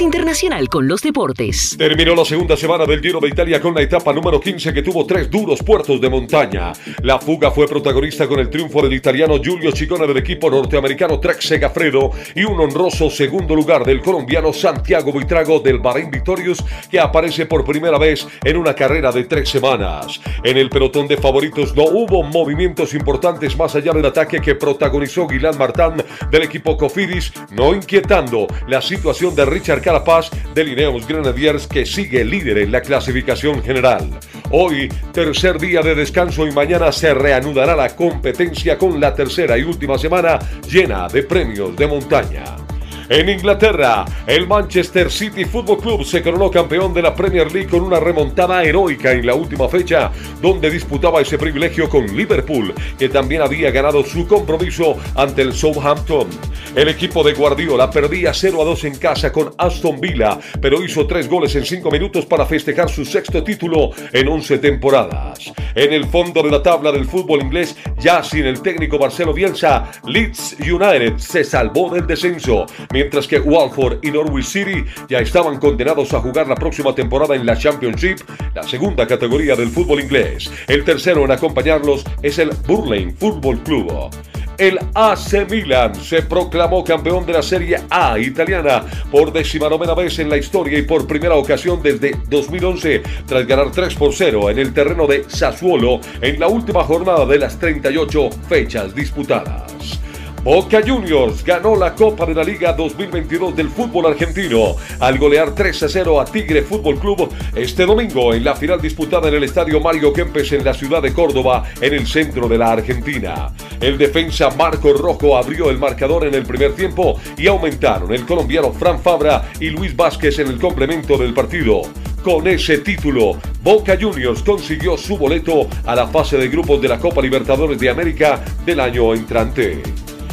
Internacional 0.00 0.68
con 0.68 0.88
los 0.88 1.02
deportes. 1.02 1.76
Terminó 1.76 2.14
la 2.14 2.24
segunda 2.24 2.56
semana 2.56 2.86
del 2.86 3.00
Giro 3.00 3.20
de 3.20 3.28
Italia 3.28 3.60
con 3.60 3.74
la 3.74 3.82
etapa 3.82 4.12
número 4.12 4.40
15 4.40 4.72
que 4.72 4.82
tuvo 4.82 5.04
tres 5.04 5.30
duros 5.30 5.62
puertos 5.62 6.00
de 6.00 6.08
montaña. 6.08 6.72
La 7.02 7.18
fuga 7.18 7.50
fue 7.50 7.68
protagonista 7.68 8.26
con 8.26 8.38
el 8.38 8.48
triunfo 8.48 8.80
del 8.82 8.94
italiano 8.94 9.38
Giulio 9.42 9.72
Ciccone 9.72 10.06
del 10.06 10.16
equipo 10.16 10.50
norteamericano 10.50 11.20
Trek 11.20 11.40
Segafredo 11.40 12.12
y 12.34 12.44
un 12.44 12.58
honroso 12.60 13.10
segundo 13.10 13.54
lugar 13.54 13.84
del 13.84 14.00
colombiano 14.00 14.52
Santiago 14.52 15.12
Buitrago 15.12 15.60
del 15.60 15.78
Bahrein 15.78 16.10
Victorious 16.10 16.64
que 16.90 16.98
aparece 16.98 17.46
por 17.46 17.64
primera 17.64 17.98
vez 17.98 18.26
en 18.44 18.56
una 18.56 18.74
carrera 18.74 19.12
de 19.12 19.24
tres 19.24 19.48
semanas. 19.48 20.20
En 20.42 20.56
el 20.56 20.70
pelotón 20.70 21.08
de 21.08 21.16
favoritos 21.16 21.76
no 21.76 21.84
hubo 21.84 22.22
movimientos 22.22 22.94
importantes 22.94 23.56
más 23.56 23.74
allá 23.74 23.92
del 23.92 24.06
ataque 24.06 24.40
que 24.40 24.54
protagonizó 24.54 25.26
Guilán 25.26 25.58
Martán 25.58 26.02
del 26.30 26.42
equipo 26.42 26.76
Cofidis, 26.76 27.32
no 27.50 27.74
inquietando 27.74 28.46
la 28.66 28.80
situación 28.80 29.34
de 29.34 29.44
Richard 29.44 29.82
Carapaz 29.90 30.30
de 30.54 30.62
Lineos 30.62 31.04
Grenadiers 31.04 31.66
que 31.66 31.84
sigue 31.84 32.24
líder 32.24 32.58
en 32.58 32.70
la 32.70 32.80
clasificación 32.80 33.60
general. 33.60 34.08
Hoy, 34.52 34.88
tercer 35.12 35.58
día 35.58 35.82
de 35.82 35.96
descanso 35.96 36.46
y 36.46 36.52
mañana 36.52 36.92
se 36.92 37.12
reanudará 37.12 37.74
la 37.74 37.96
competencia 37.96 38.78
con 38.78 39.00
la 39.00 39.12
tercera 39.16 39.58
y 39.58 39.64
última 39.64 39.98
semana 39.98 40.38
llena 40.68 41.08
de 41.08 41.24
premios 41.24 41.74
de 41.74 41.88
montaña. 41.88 42.69
En 43.10 43.28
Inglaterra, 43.28 44.04
el 44.24 44.46
Manchester 44.46 45.10
City 45.10 45.44
Football 45.44 45.80
Club 45.80 46.04
se 46.04 46.22
coronó 46.22 46.48
campeón 46.48 46.94
de 46.94 47.02
la 47.02 47.12
Premier 47.12 47.50
League 47.50 47.68
con 47.68 47.80
una 47.80 47.98
remontada 47.98 48.62
heroica 48.62 49.10
en 49.10 49.26
la 49.26 49.34
última 49.34 49.68
fecha, 49.68 50.12
donde 50.40 50.70
disputaba 50.70 51.20
ese 51.20 51.36
privilegio 51.36 51.88
con 51.88 52.06
Liverpool, 52.06 52.72
que 52.96 53.08
también 53.08 53.42
había 53.42 53.72
ganado 53.72 54.04
su 54.04 54.28
compromiso 54.28 54.96
ante 55.16 55.42
el 55.42 55.52
Southampton. 55.54 56.28
El 56.76 56.86
equipo 56.86 57.24
de 57.24 57.32
Guardiola 57.32 57.90
perdía 57.90 58.32
0 58.32 58.62
a 58.62 58.64
2 58.64 58.84
en 58.84 58.98
casa 58.98 59.32
con 59.32 59.50
Aston 59.58 60.00
Villa, 60.00 60.38
pero 60.60 60.80
hizo 60.80 61.04
tres 61.08 61.28
goles 61.28 61.56
en 61.56 61.64
cinco 61.66 61.90
minutos 61.90 62.26
para 62.26 62.46
festejar 62.46 62.88
su 62.88 63.04
sexto 63.04 63.42
título 63.42 63.90
en 64.12 64.28
11 64.28 64.58
temporadas. 64.58 65.52
En 65.74 65.92
el 65.92 66.04
fondo 66.04 66.44
de 66.44 66.50
la 66.52 66.62
tabla 66.62 66.92
del 66.92 67.06
fútbol 67.06 67.42
inglés, 67.42 67.76
ya 67.98 68.22
sin 68.22 68.46
el 68.46 68.62
técnico 68.62 69.00
Marcelo 69.00 69.34
Bielsa, 69.34 69.90
Leeds 70.06 70.58
United 70.60 71.16
se 71.16 71.42
salvó 71.42 71.92
del 71.92 72.06
descenso, 72.06 72.66
mientras 73.00 73.26
que 73.26 73.40
Walford 73.40 74.00
y 74.02 74.10
Norwich 74.10 74.44
City 74.44 74.84
ya 75.08 75.20
estaban 75.20 75.58
condenados 75.58 76.12
a 76.12 76.20
jugar 76.20 76.46
la 76.46 76.54
próxima 76.54 76.94
temporada 76.94 77.34
en 77.34 77.46
la 77.46 77.56
Championship, 77.56 78.18
la 78.54 78.62
segunda 78.62 79.06
categoría 79.06 79.56
del 79.56 79.70
fútbol 79.70 80.00
inglés. 80.00 80.52
El 80.68 80.84
tercero 80.84 81.24
en 81.24 81.30
acompañarlos 81.30 82.04
es 82.22 82.38
el 82.38 82.50
Burley 82.66 83.10
Football 83.18 83.62
Club. 83.62 84.10
El 84.58 84.78
AC 84.94 85.50
Milan 85.50 85.94
se 85.94 86.20
proclamó 86.20 86.84
campeón 86.84 87.24
de 87.24 87.32
la 87.32 87.42
Serie 87.42 87.78
A 87.88 88.18
italiana 88.18 88.84
por 89.10 89.32
decimanovena 89.32 89.94
vez 89.94 90.18
en 90.18 90.28
la 90.28 90.36
historia 90.36 90.78
y 90.78 90.82
por 90.82 91.06
primera 91.06 91.36
ocasión 91.36 91.82
desde 91.82 92.14
2011 92.28 93.02
tras 93.26 93.46
ganar 93.46 93.72
3 93.72 93.94
por 93.94 94.12
0 94.12 94.50
en 94.50 94.58
el 94.58 94.74
terreno 94.74 95.06
de 95.06 95.24
Sassuolo 95.26 96.00
en 96.20 96.38
la 96.38 96.48
última 96.48 96.84
jornada 96.84 97.24
de 97.24 97.38
las 97.38 97.58
38 97.58 98.28
fechas 98.46 98.94
disputadas. 98.94 100.00
Boca 100.42 100.80
Juniors 100.82 101.44
ganó 101.44 101.76
la 101.76 101.94
Copa 101.94 102.24
de 102.24 102.34
la 102.34 102.42
Liga 102.42 102.72
2022 102.72 103.54
del 103.54 103.68
fútbol 103.68 104.06
argentino 104.06 104.74
al 104.98 105.18
golear 105.18 105.54
3 105.54 105.82
a 105.82 105.88
0 105.90 106.18
a 106.18 106.24
Tigre 106.24 106.62
Fútbol 106.62 106.98
Club 106.98 107.30
este 107.54 107.84
domingo 107.84 108.32
en 108.32 108.44
la 108.44 108.56
final 108.56 108.80
disputada 108.80 109.28
en 109.28 109.34
el 109.34 109.44
Estadio 109.44 109.80
Mario 109.80 110.14
Kempes 110.14 110.50
en 110.52 110.64
la 110.64 110.72
ciudad 110.72 111.02
de 111.02 111.12
Córdoba, 111.12 111.64
en 111.78 111.92
el 111.92 112.06
centro 112.06 112.48
de 112.48 112.56
la 112.56 112.72
Argentina. 112.72 113.52
El 113.82 113.98
defensa 113.98 114.48
Marco 114.56 114.94
Rojo 114.94 115.36
abrió 115.36 115.68
el 115.68 115.76
marcador 115.76 116.26
en 116.26 116.34
el 116.34 116.46
primer 116.46 116.72
tiempo 116.72 117.20
y 117.36 117.46
aumentaron 117.46 118.10
el 118.14 118.24
colombiano 118.24 118.72
Fran 118.72 118.98
Fabra 118.98 119.50
y 119.60 119.68
Luis 119.68 119.94
Vázquez 119.94 120.38
en 120.38 120.48
el 120.48 120.58
complemento 120.58 121.18
del 121.18 121.34
partido. 121.34 121.82
Con 122.22 122.46
ese 122.48 122.78
título, 122.78 123.38
Boca 123.62 123.98
Juniors 124.00 124.42
consiguió 124.42 124.96
su 124.96 125.18
boleto 125.18 125.68
a 125.84 125.94
la 125.94 126.06
fase 126.06 126.38
de 126.38 126.48
grupos 126.48 126.80
de 126.80 126.88
la 126.88 126.98
Copa 126.98 127.20
Libertadores 127.20 127.78
de 127.78 127.90
América 127.90 128.42
del 128.64 128.80
año 128.80 129.12
entrante. 129.12 129.82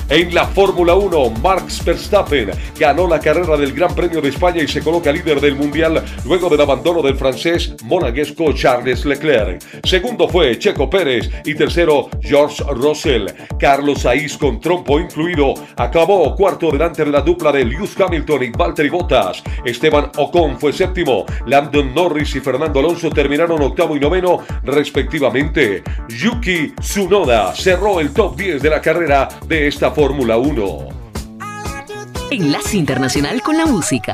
En 0.10 0.34
la 0.34 0.46
Fórmula 0.46 0.96
1, 0.96 1.32
Max 1.42 1.84
Verstappen 1.84 2.52
ganó 2.80 3.08
la 3.08 3.20
carrera 3.20 3.58
del 3.58 3.74
Gran 3.74 3.94
Premio 3.94 4.22
de 4.22 4.30
España 4.30 4.64
y 4.64 4.68
se 4.68 4.82
coloca 4.82 5.12
líder 5.12 5.42
del 5.42 5.56
Mundial 5.56 6.02
luego 6.24 6.48
del 6.48 6.62
abandono 6.62 7.02
del 7.02 7.18
francés 7.18 7.76
monaguesco 7.84 8.54
Charles 8.54 9.04
Leclerc. 9.04 9.62
Segundo 9.84 10.30
fue 10.30 10.58
Checo 10.58 10.90
Pérez 10.90 11.30
y 11.44 11.56
tercero 11.56 12.10
George 12.22 12.64
Russell. 12.70 13.28
Carlos 13.60 14.04
Sainz 14.04 14.38
con 14.38 14.62
trompo 14.62 14.98
incluido 14.98 15.56
acabó 15.76 16.34
cuarto 16.36 16.72
delante 16.72 17.04
de 17.04 17.12
la 17.12 17.20
dupla 17.20 17.52
de 17.52 17.66
Lewis 17.66 18.00
Hamilton 18.00 18.44
y 18.44 18.50
Valtteri 18.52 18.90
Bottas. 18.90 19.44
Esteban 19.66 20.10
Ocon 20.16 20.58
fue 20.58 20.72
séptimo. 20.72 21.26
Landon 21.48 21.94
Norris 21.94 22.34
y 22.34 22.40
Fernando 22.40 22.80
Alonso 22.80 23.10
terminaron 23.10 23.62
octavo 23.62 23.98
y 23.98 24.00
noveno 24.00 24.40
respectivamente. 24.64 25.84
Yuki 26.08 26.74
Tsunoda 26.80 27.54
cerró 27.54 28.00
el 28.00 28.14
top 28.14 28.38
10 28.38 28.62
de 28.62 28.70
la 28.70 28.80
carrera 28.80 29.28
de 29.46 29.68
esta 29.68 29.97
Fórmula 29.98 30.38
1. 30.38 30.90
Enlace 32.30 32.78
Internacional 32.78 33.42
con 33.42 33.58
la 33.58 33.66
Música. 33.66 34.14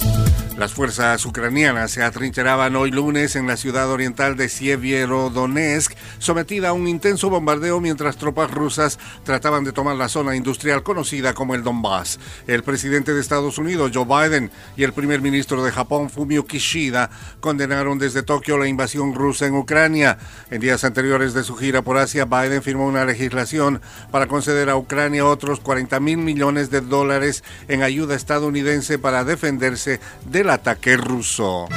Las 0.61 0.75
fuerzas 0.75 1.25
ucranianas 1.25 1.89
se 1.89 2.03
atrincheraban 2.03 2.75
hoy 2.75 2.91
lunes 2.91 3.35
en 3.35 3.47
la 3.47 3.57
ciudad 3.57 3.89
oriental 3.89 4.37
de 4.37 4.47
Sievierodonetsk, 4.47 5.93
sometida 6.19 6.69
a 6.69 6.73
un 6.73 6.87
intenso 6.87 7.31
bombardeo 7.31 7.81
mientras 7.81 8.17
tropas 8.17 8.51
rusas 8.51 8.99
trataban 9.23 9.63
de 9.63 9.71
tomar 9.71 9.95
la 9.95 10.07
zona 10.07 10.35
industrial 10.35 10.83
conocida 10.83 11.33
como 11.33 11.55
el 11.55 11.63
Donbass. 11.63 12.19
El 12.45 12.61
presidente 12.61 13.11
de 13.15 13.21
Estados 13.21 13.57
Unidos, 13.57 13.89
Joe 13.91 14.05
Biden, 14.05 14.51
y 14.77 14.83
el 14.83 14.93
primer 14.93 15.19
ministro 15.23 15.63
de 15.63 15.71
Japón, 15.71 16.11
Fumio 16.11 16.45
Kishida, 16.45 17.09
condenaron 17.39 17.97
desde 17.97 18.21
Tokio 18.21 18.59
la 18.59 18.67
invasión 18.67 19.15
rusa 19.15 19.47
en 19.47 19.55
Ucrania. 19.55 20.19
En 20.51 20.61
días 20.61 20.83
anteriores 20.83 21.33
de 21.33 21.43
su 21.43 21.55
gira 21.55 21.81
por 21.81 21.97
Asia, 21.97 22.25
Biden 22.25 22.61
firmó 22.61 22.85
una 22.85 23.03
legislación 23.03 23.81
para 24.11 24.27
conceder 24.27 24.69
a 24.69 24.77
Ucrania 24.77 25.25
otros 25.25 25.59
40 25.59 25.99
mil 26.01 26.17
millones 26.17 26.69
de 26.69 26.81
dólares 26.81 27.43
en 27.67 27.81
ayuda 27.81 28.13
estadounidense 28.13 28.99
para 28.99 29.23
defenderse 29.23 29.99
de 30.29 30.43
la 30.43 30.50
ataque 30.53 30.97
ruso. 30.97 31.67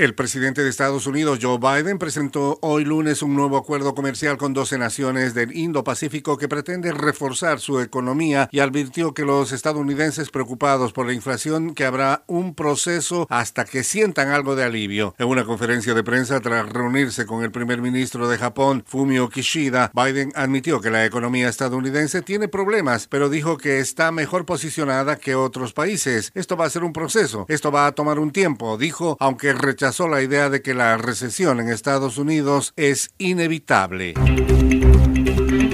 El 0.00 0.14
presidente 0.14 0.62
de 0.62 0.70
Estados 0.70 1.06
Unidos, 1.06 1.40
Joe 1.42 1.58
Biden, 1.58 1.98
presentó 1.98 2.58
hoy 2.62 2.86
lunes 2.86 3.20
un 3.20 3.34
nuevo 3.34 3.58
acuerdo 3.58 3.94
comercial 3.94 4.38
con 4.38 4.54
12 4.54 4.78
naciones 4.78 5.34
del 5.34 5.54
Indo-Pacífico 5.54 6.38
que 6.38 6.48
pretende 6.48 6.90
reforzar 6.92 7.60
su 7.60 7.80
economía 7.80 8.48
y 8.50 8.60
advirtió 8.60 9.12
que 9.12 9.26
los 9.26 9.52
estadounidenses 9.52 10.30
preocupados 10.30 10.94
por 10.94 11.04
la 11.04 11.12
inflación 11.12 11.74
que 11.74 11.84
habrá 11.84 12.24
un 12.28 12.54
proceso 12.54 13.26
hasta 13.28 13.66
que 13.66 13.84
sientan 13.84 14.30
algo 14.30 14.56
de 14.56 14.64
alivio. 14.64 15.14
En 15.18 15.28
una 15.28 15.44
conferencia 15.44 15.92
de 15.92 16.02
prensa 16.02 16.40
tras 16.40 16.66
reunirse 16.70 17.26
con 17.26 17.44
el 17.44 17.50
primer 17.50 17.82
ministro 17.82 18.26
de 18.26 18.38
Japón, 18.38 18.82
Fumio 18.86 19.28
Kishida, 19.28 19.92
Biden 19.92 20.32
admitió 20.34 20.80
que 20.80 20.88
la 20.88 21.04
economía 21.04 21.50
estadounidense 21.50 22.22
tiene 22.22 22.48
problemas, 22.48 23.06
pero 23.06 23.28
dijo 23.28 23.58
que 23.58 23.80
está 23.80 24.12
mejor 24.12 24.46
posicionada 24.46 25.16
que 25.16 25.34
otros 25.34 25.74
países. 25.74 26.32
Esto 26.34 26.56
va 26.56 26.64
a 26.64 26.70
ser 26.70 26.84
un 26.84 26.94
proceso, 26.94 27.44
esto 27.50 27.70
va 27.70 27.86
a 27.86 27.92
tomar 27.92 28.18
un 28.18 28.30
tiempo, 28.30 28.78
dijo, 28.78 29.18
aunque 29.20 29.52
rechazó 29.52 29.89
la 29.98 30.22
idea 30.22 30.48
de 30.50 30.62
que 30.62 30.72
la 30.72 30.96
recesión 30.96 31.58
en 31.58 31.68
Estados 31.68 32.16
Unidos 32.16 32.72
es 32.76 33.10
inevitable. 33.18 34.14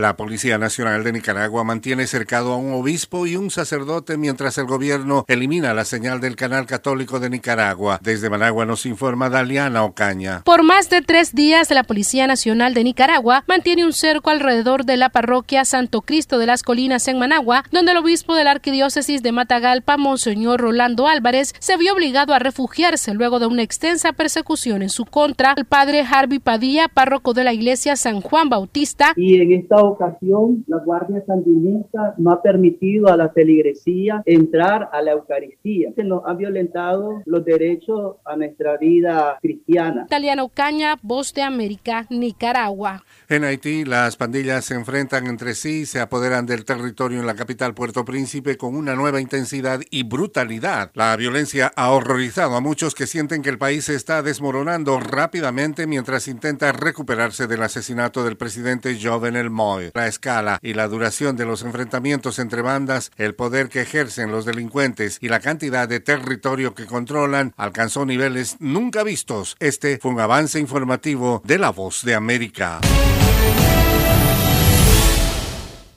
La 0.00 0.16
Policía 0.16 0.56
Nacional 0.56 1.04
de 1.04 1.12
Nicaragua 1.12 1.62
mantiene 1.62 2.06
cercado 2.06 2.54
a 2.54 2.56
un 2.56 2.72
obispo 2.72 3.26
y 3.26 3.36
un 3.36 3.50
sacerdote 3.50 4.16
mientras 4.16 4.56
el 4.56 4.64
gobierno 4.64 5.26
elimina 5.28 5.74
la 5.74 5.84
señal 5.84 6.22
del 6.22 6.36
canal 6.36 6.64
católico 6.64 7.20
de 7.20 7.28
Nicaragua. 7.28 8.00
Desde 8.02 8.30
Managua 8.30 8.64
nos 8.64 8.86
informa 8.86 9.28
Daliana 9.28 9.84
Ocaña. 9.84 10.40
Por 10.46 10.62
más 10.62 10.88
de 10.88 11.02
tres 11.02 11.34
días, 11.34 11.70
la 11.70 11.84
Policía 11.84 12.26
Nacional 12.26 12.72
de 12.72 12.82
Nicaragua 12.82 13.44
mantiene 13.46 13.84
un 13.84 13.92
cerco 13.92 14.30
alrededor 14.30 14.86
de 14.86 14.96
la 14.96 15.10
parroquia 15.10 15.66
Santo 15.66 16.00
Cristo 16.00 16.38
de 16.38 16.46
las 16.46 16.62
Colinas 16.62 17.06
en 17.06 17.18
Managua, 17.18 17.64
donde 17.70 17.92
el 17.92 17.98
obispo 17.98 18.34
de 18.34 18.44
la 18.44 18.52
arquidiócesis 18.52 19.22
de 19.22 19.32
Matagalpa, 19.32 19.98
Monseñor 19.98 20.62
Rolando 20.62 21.08
Álvarez, 21.08 21.54
se 21.58 21.76
vio 21.76 21.92
obligado 21.92 22.32
a 22.32 22.38
refugiarse 22.38 23.12
luego 23.12 23.38
de 23.38 23.48
una 23.48 23.62
extensa 23.62 24.14
persecución 24.14 24.80
en 24.80 24.88
su 24.88 25.04
contra. 25.04 25.52
El 25.58 25.66
padre 25.66 26.00
Harvey 26.10 26.38
Padilla, 26.38 26.88
párroco 26.88 27.34
de 27.34 27.44
la 27.44 27.52
iglesia 27.52 27.96
San 27.96 28.22
Juan 28.22 28.48
Bautista, 28.48 29.12
y 29.14 29.42
en 29.42 29.52
esta 29.52 29.89
ocasión 29.90 30.64
la 30.66 30.78
Guardia 30.78 31.22
Sandinista 31.26 32.14
no 32.18 32.32
ha 32.32 32.42
permitido 32.42 33.08
a 33.08 33.16
la 33.16 33.30
feligresía 33.30 34.22
entrar 34.26 34.88
a 34.92 35.02
la 35.02 35.12
Eucaristía. 35.12 35.92
Se 35.94 36.04
nos 36.04 36.24
han 36.26 36.38
violentado 36.38 37.22
los 37.26 37.44
derechos 37.44 38.16
a 38.24 38.36
nuestra 38.36 38.76
vida 38.76 39.38
cristiana. 39.40 40.04
Italiano 40.06 40.50
Caña, 40.52 40.96
Voz 41.02 41.32
de 41.34 41.42
América, 41.42 42.06
Nicaragua. 42.10 43.02
En 43.28 43.44
Haití, 43.44 43.84
las 43.84 44.16
pandillas 44.16 44.64
se 44.64 44.74
enfrentan 44.74 45.26
entre 45.26 45.54
sí 45.54 45.80
y 45.80 45.86
se 45.86 46.00
apoderan 46.00 46.46
del 46.46 46.64
territorio 46.64 47.20
en 47.20 47.26
la 47.26 47.34
capital 47.34 47.74
Puerto 47.74 48.04
Príncipe 48.04 48.56
con 48.56 48.74
una 48.74 48.94
nueva 48.94 49.20
intensidad 49.20 49.80
y 49.90 50.02
brutalidad. 50.02 50.90
La 50.94 51.16
violencia 51.16 51.72
ha 51.76 51.90
horrorizado 51.90 52.56
a 52.56 52.60
muchos 52.60 52.94
que 52.94 53.06
sienten 53.06 53.42
que 53.42 53.50
el 53.50 53.58
país 53.58 53.84
se 53.84 53.94
está 53.94 54.22
desmoronando 54.22 54.98
rápidamente 55.00 55.86
mientras 55.86 56.28
intenta 56.28 56.72
recuperarse 56.72 57.46
del 57.46 57.62
asesinato 57.62 58.24
del 58.24 58.36
presidente 58.36 58.98
Jovenel 59.00 59.50
La 59.94 60.06
escala 60.06 60.58
y 60.62 60.74
la 60.74 60.88
duración 60.88 61.36
de 61.36 61.46
los 61.46 61.62
enfrentamientos 61.62 62.38
entre 62.38 62.62
bandas, 62.62 63.12
el 63.16 63.34
poder 63.34 63.68
que 63.68 63.82
ejercen 63.82 64.30
los 64.30 64.44
delincuentes 64.44 65.18
y 65.20 65.28
la 65.28 65.40
cantidad 65.40 65.88
de 65.88 66.00
territorio 66.00 66.74
que 66.74 66.86
controlan 66.86 67.54
alcanzó 67.56 68.04
niveles 68.04 68.56
nunca 68.58 69.02
vistos. 69.02 69.56
Este 69.60 69.98
fue 69.98 70.10
un 70.10 70.20
avance 70.20 70.58
informativo 70.58 71.42
de 71.44 71.58
La 71.58 71.70
Voz 71.70 72.04
de 72.04 72.14
América. 72.14 72.80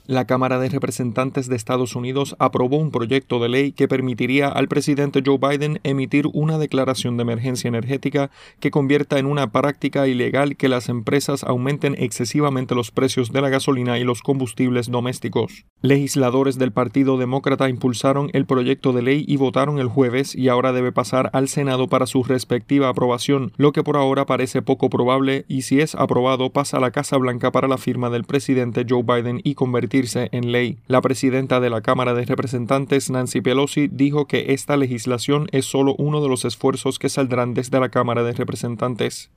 La 0.05 0.25
Cámara 0.25 0.59
de 0.59 0.67
Representantes 0.67 1.47
de 1.47 1.55
Estados 1.55 1.95
Unidos 1.95 2.35
aprobó 2.37 2.75
un 2.75 2.91
proyecto 2.91 3.39
de 3.39 3.47
ley 3.47 3.71
que 3.71 3.87
permitiría 3.87 4.49
al 4.49 4.67
presidente 4.67 5.23
Joe 5.25 5.37
Biden 5.37 5.79
emitir 5.83 6.27
una 6.33 6.57
declaración 6.57 7.15
de 7.15 7.21
emergencia 7.21 7.69
energética 7.69 8.29
que 8.59 8.69
convierta 8.69 9.17
en 9.17 9.27
una 9.27 9.53
práctica 9.53 10.05
ilegal 10.05 10.57
que 10.57 10.67
las 10.67 10.89
empresas 10.89 11.45
aumenten 11.45 11.95
excesivamente 11.97 12.75
los 12.75 12.91
precios 12.91 13.31
de 13.31 13.39
la 13.39 13.47
gasolina 13.47 13.97
y 13.97 14.03
los 14.03 14.21
combustibles 14.21 14.91
domésticos. 14.91 15.63
Legisladores 15.81 16.57
del 16.57 16.73
Partido 16.73 17.17
Demócrata 17.17 17.69
impulsaron 17.69 18.29
el 18.33 18.45
proyecto 18.45 18.91
de 18.91 19.03
ley 19.03 19.23
y 19.25 19.37
votaron 19.37 19.79
el 19.79 19.87
jueves 19.87 20.35
y 20.35 20.49
ahora 20.49 20.73
debe 20.73 20.91
pasar 20.91 21.29
al 21.31 21.47
Senado 21.47 21.87
para 21.87 22.07
su 22.07 22.23
respectiva 22.23 22.89
aprobación, 22.89 23.53
lo 23.55 23.71
que 23.71 23.83
por 23.83 23.95
ahora 23.95 24.25
parece 24.25 24.61
poco 24.61 24.89
probable 24.89 25.45
y 25.47 25.61
si 25.61 25.79
es 25.79 25.95
aprobado 25.95 26.49
pasa 26.49 26.75
a 26.75 26.81
la 26.81 26.91
Casa 26.91 27.15
Blanca 27.15 27.53
para 27.53 27.69
la 27.69 27.77
firma 27.77 28.09
del 28.09 28.25
presidente 28.25 28.85
Joe 28.85 29.03
Biden 29.03 29.39
y 29.45 29.55
convertirse 30.03 30.29
en 30.31 30.51
ley. 30.51 30.77
La 30.87 31.01
presidenta 31.01 31.59
de 31.59 31.69
la 31.69 31.81
Cámara 31.81 32.13
de 32.13 32.25
Representantes, 32.25 33.09
Nancy 33.09 33.41
Pelosi, 33.41 33.87
dijo 33.87 34.25
que 34.25 34.53
esta 34.53 34.77
legislación 34.77 35.47
es 35.51 35.65
solo 35.65 35.95
uno 35.97 36.21
de 36.21 36.29
los 36.29 36.45
esfuerzos 36.45 36.99
que 36.99 37.09
saldrán 37.09 37.53
desde 37.53 37.79
la 37.79 37.89
Cámara 37.89 38.23
de 38.23 38.33
Representantes. 38.33 39.29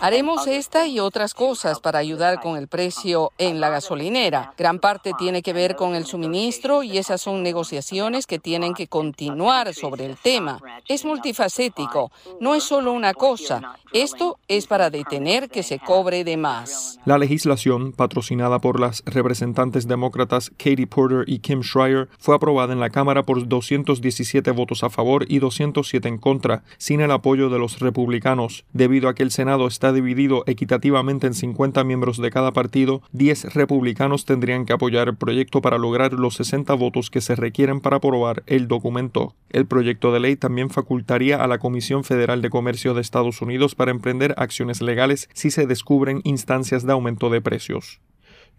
Haremos 0.00 0.46
esta 0.46 0.86
y 0.86 1.00
otras 1.00 1.34
cosas 1.34 1.80
para 1.80 1.98
ayudar 1.98 2.40
con 2.40 2.56
el 2.56 2.68
precio 2.68 3.32
en 3.38 3.60
la 3.60 3.68
gasolinera. 3.68 4.52
Gran 4.56 4.78
parte 4.78 5.12
tiene 5.18 5.42
que 5.42 5.52
ver 5.52 5.74
con 5.74 5.94
el 5.94 6.06
suministro 6.06 6.82
y 6.82 6.98
esas 6.98 7.20
son 7.20 7.42
negociaciones 7.42 8.26
que 8.26 8.38
tienen 8.38 8.74
que 8.74 8.86
continuar 8.86 9.74
sobre 9.74 10.06
el 10.06 10.16
tema. 10.16 10.60
Es 10.86 11.04
multifacético, 11.04 12.12
no 12.40 12.54
es 12.54 12.62
solo 12.62 12.92
una 12.92 13.12
cosa. 13.12 13.74
Esto 13.92 14.38
es 14.46 14.66
para 14.68 14.88
detener 14.88 15.48
que 15.48 15.64
se 15.64 15.80
cobre 15.80 16.22
de 16.22 16.36
más. 16.36 17.00
La 17.04 17.18
legislación, 17.18 17.92
patrocinada 17.92 18.60
por 18.60 18.78
las 18.78 19.02
representantes 19.14 19.86
demócratas 19.86 20.50
Katie 20.50 20.86
Porter 20.86 21.24
y 21.26 21.40
Kim 21.40 21.62
Schreier, 21.62 22.08
fue 22.18 22.34
aprobada 22.34 22.72
en 22.72 22.80
la 22.80 22.90
Cámara 22.90 23.24
por 23.24 23.46
217 23.46 24.50
votos 24.52 24.84
a 24.84 24.90
favor 24.90 25.24
y 25.28 25.38
207 25.38 26.08
en 26.08 26.18
contra, 26.18 26.62
sin 26.78 27.00
el 27.00 27.10
apoyo 27.10 27.50
de 27.50 27.58
los 27.58 27.80
republicanos. 27.80 28.64
Debido 28.72 29.08
a 29.08 29.14
que 29.14 29.22
el 29.22 29.30
Senado 29.30 29.66
está 29.66 29.92
dividido 29.92 30.44
equitativamente 30.46 31.26
en 31.26 31.34
50 31.34 31.84
miembros 31.84 32.18
de 32.18 32.30
cada 32.30 32.52
partido, 32.52 33.02
10 33.12 33.54
republicanos 33.54 34.24
tendrían 34.24 34.66
que 34.66 34.72
apoyar 34.72 35.08
el 35.08 35.16
proyecto 35.16 35.60
para 35.60 35.78
lograr 35.78 36.12
los 36.12 36.34
60 36.34 36.74
votos 36.74 37.10
que 37.10 37.20
se 37.20 37.36
requieren 37.36 37.80
para 37.80 37.96
aprobar 37.96 38.42
el 38.46 38.68
documento. 38.68 39.34
El 39.50 39.66
proyecto 39.66 40.12
de 40.12 40.20
ley 40.20 40.36
también 40.36 40.70
facultaría 40.70 41.42
a 41.42 41.46
la 41.46 41.58
Comisión 41.58 42.04
Federal 42.04 42.42
de 42.42 42.50
Comercio 42.50 42.94
de 42.94 43.00
Estados 43.00 43.42
Unidos 43.42 43.74
para 43.74 43.90
emprender 43.90 44.34
acciones 44.36 44.80
legales 44.80 45.28
si 45.32 45.50
se 45.50 45.66
descubren 45.66 46.20
instancias 46.24 46.86
de 46.86 46.92
aumento 46.92 47.30
de 47.30 47.40
precios. 47.40 48.00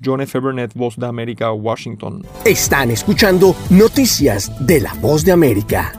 John 0.04 0.22
F. 0.22 0.40
Burnett, 0.40 0.74
Voz 0.74 0.98
de 0.98 1.06
América, 1.06 1.52
Washington. 1.52 2.26
Están 2.46 2.92
escuchando 2.92 3.56
Noticias 3.70 4.52
de 4.66 4.82
la 4.82 4.94
Voz 4.96 5.24
de 5.24 5.32
América. 5.32 5.94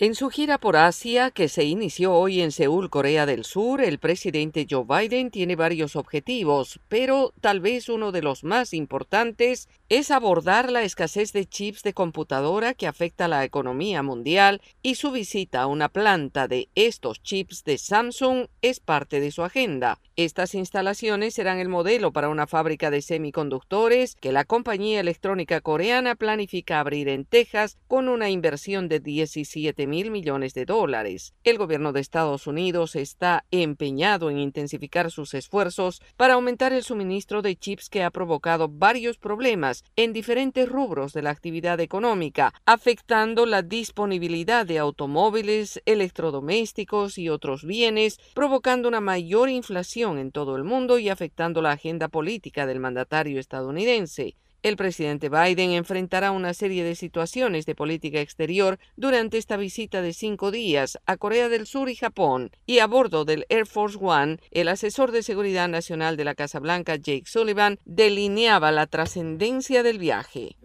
En 0.00 0.14
su 0.14 0.30
gira 0.30 0.58
por 0.58 0.76
Asia, 0.76 1.32
que 1.32 1.48
se 1.48 1.64
inició 1.64 2.14
hoy 2.14 2.40
en 2.40 2.52
Seúl, 2.52 2.88
Corea 2.88 3.26
del 3.26 3.44
Sur, 3.44 3.80
el 3.80 3.98
presidente 3.98 4.64
Joe 4.70 4.84
Biden 4.88 5.32
tiene 5.32 5.56
varios 5.56 5.96
objetivos, 5.96 6.78
pero 6.88 7.32
tal 7.40 7.58
vez 7.58 7.88
uno 7.88 8.12
de 8.12 8.22
los 8.22 8.44
más 8.44 8.74
importantes 8.74 9.68
es 9.88 10.10
abordar 10.10 10.70
la 10.70 10.82
escasez 10.82 11.32
de 11.32 11.46
chips 11.46 11.82
de 11.82 11.94
computadora 11.94 12.74
que 12.74 12.86
afecta 12.86 13.24
a 13.24 13.28
la 13.28 13.44
economía 13.44 14.02
mundial 14.02 14.60
y 14.82 14.96
su 14.96 15.10
visita 15.10 15.62
a 15.62 15.66
una 15.66 15.88
planta 15.88 16.46
de 16.46 16.68
estos 16.74 17.22
chips 17.22 17.64
de 17.64 17.78
Samsung 17.78 18.48
es 18.60 18.80
parte 18.80 19.18
de 19.18 19.30
su 19.30 19.44
agenda. 19.44 19.98
Estas 20.14 20.54
instalaciones 20.54 21.32
serán 21.34 21.58
el 21.58 21.68
modelo 21.68 22.12
para 22.12 22.28
una 22.28 22.46
fábrica 22.46 22.90
de 22.90 23.00
semiconductores 23.00 24.14
que 24.16 24.32
la 24.32 24.44
compañía 24.44 25.00
electrónica 25.00 25.62
coreana 25.62 26.16
planifica 26.16 26.80
abrir 26.80 27.08
en 27.08 27.24
Texas 27.24 27.78
con 27.86 28.08
una 28.08 28.28
inversión 28.28 28.88
de 28.88 29.00
17 29.00 29.86
mil 29.86 30.10
millones 30.10 30.52
de 30.52 30.66
dólares. 30.66 31.32
El 31.44 31.56
gobierno 31.56 31.92
de 31.92 32.00
Estados 32.00 32.46
Unidos 32.46 32.94
está 32.94 33.46
empeñado 33.50 34.28
en 34.28 34.38
intensificar 34.38 35.10
sus 35.10 35.32
esfuerzos 35.32 36.02
para 36.18 36.34
aumentar 36.34 36.74
el 36.74 36.82
suministro 36.82 37.40
de 37.40 37.56
chips 37.56 37.88
que 37.88 38.02
ha 38.02 38.10
provocado 38.10 38.68
varios 38.68 39.16
problemas 39.16 39.77
en 39.96 40.12
diferentes 40.12 40.68
rubros 40.68 41.12
de 41.12 41.22
la 41.22 41.30
actividad 41.30 41.80
económica, 41.80 42.52
afectando 42.66 43.46
la 43.46 43.62
disponibilidad 43.62 44.66
de 44.66 44.78
automóviles, 44.78 45.80
electrodomésticos 45.86 47.18
y 47.18 47.28
otros 47.28 47.64
bienes, 47.64 48.18
provocando 48.34 48.88
una 48.88 49.00
mayor 49.00 49.48
inflación 49.48 50.18
en 50.18 50.32
todo 50.32 50.56
el 50.56 50.64
mundo 50.64 50.98
y 50.98 51.08
afectando 51.08 51.62
la 51.62 51.72
agenda 51.72 52.08
política 52.08 52.66
del 52.66 52.80
mandatario 52.80 53.40
estadounidense. 53.40 54.36
El 54.64 54.76
presidente 54.76 55.28
Biden 55.28 55.70
enfrentará 55.70 56.32
una 56.32 56.52
serie 56.52 56.82
de 56.82 56.96
situaciones 56.96 57.64
de 57.64 57.76
política 57.76 58.20
exterior 58.20 58.80
durante 58.96 59.38
esta 59.38 59.56
visita 59.56 60.02
de 60.02 60.12
cinco 60.12 60.50
días 60.50 60.98
a 61.06 61.16
Corea 61.16 61.48
del 61.48 61.64
Sur 61.64 61.88
y 61.88 61.94
Japón, 61.94 62.50
y 62.66 62.80
a 62.80 62.88
bordo 62.88 63.24
del 63.24 63.46
Air 63.50 63.66
Force 63.66 63.96
One, 64.00 64.38
el 64.50 64.66
asesor 64.66 65.12
de 65.12 65.22
seguridad 65.22 65.68
nacional 65.68 66.16
de 66.16 66.24
la 66.24 66.34
Casa 66.34 66.58
Blanca, 66.58 66.96
Jake 66.96 67.22
Sullivan, 67.26 67.78
delineaba 67.84 68.72
la 68.72 68.88
trascendencia 68.88 69.84
del 69.84 70.00
viaje. 70.00 70.56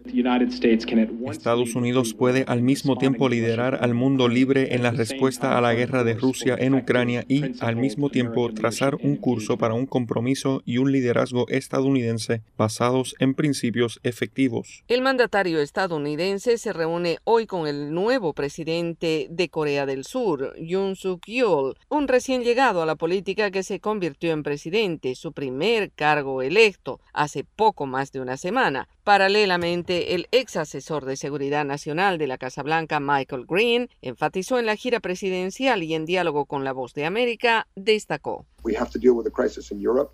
Estados 1.30 1.74
Unidos 1.76 2.14
puede 2.14 2.44
al 2.48 2.62
mismo 2.62 2.98
tiempo 2.98 3.28
liderar 3.28 3.78
al 3.80 3.94
mundo 3.94 4.26
libre 4.26 4.74
en 4.74 4.82
la 4.82 4.90
respuesta 4.90 5.56
a 5.56 5.60
la 5.60 5.72
guerra 5.72 6.02
de 6.02 6.14
Rusia 6.14 6.56
en 6.58 6.74
Ucrania 6.74 7.24
y 7.28 7.44
al 7.60 7.76
mismo 7.76 8.10
tiempo 8.10 8.52
trazar 8.52 8.96
un 8.96 9.14
curso 9.14 9.56
para 9.56 9.74
un 9.74 9.86
compromiso 9.86 10.62
y 10.64 10.78
un 10.78 10.90
liderazgo 10.90 11.46
estadounidense 11.48 12.42
basados 12.56 13.14
en 13.20 13.34
principios 13.34 13.83
efectivos. 14.02 14.84
El 14.88 15.02
mandatario 15.02 15.60
estadounidense 15.60 16.58
se 16.58 16.72
reúne 16.72 17.18
hoy 17.24 17.46
con 17.46 17.66
el 17.66 17.92
nuevo 17.92 18.32
presidente 18.32 19.26
de 19.30 19.48
Corea 19.48 19.86
del 19.86 20.04
Sur, 20.04 20.54
Yoon 20.58 20.96
Suk 20.96 21.26
Yeol, 21.26 21.76
un 21.88 22.08
recién 22.08 22.42
llegado 22.42 22.82
a 22.82 22.86
la 22.86 22.96
política 22.96 23.50
que 23.50 23.62
se 23.62 23.80
convirtió 23.80 24.32
en 24.32 24.42
presidente, 24.42 25.14
su 25.14 25.32
primer 25.32 25.90
cargo 25.92 26.42
electo, 26.42 27.00
hace 27.12 27.44
poco 27.44 27.86
más 27.86 28.12
de 28.12 28.20
una 28.20 28.36
semana. 28.36 28.88
Paralelamente, 29.04 30.14
el 30.14 30.28
ex 30.32 30.56
asesor 30.56 31.04
de 31.04 31.16
seguridad 31.16 31.64
nacional 31.64 32.18
de 32.18 32.26
la 32.26 32.38
Casa 32.38 32.62
Blanca, 32.62 33.00
Michael 33.00 33.44
Green, 33.46 33.88
enfatizó 34.00 34.58
en 34.58 34.66
la 34.66 34.76
gira 34.76 35.00
presidencial 35.00 35.82
y 35.82 35.94
en 35.94 36.06
diálogo 36.06 36.46
con 36.46 36.64
La 36.64 36.72
Voz 36.72 36.94
de 36.94 37.04
América, 37.04 37.66
destacó. 37.74 38.46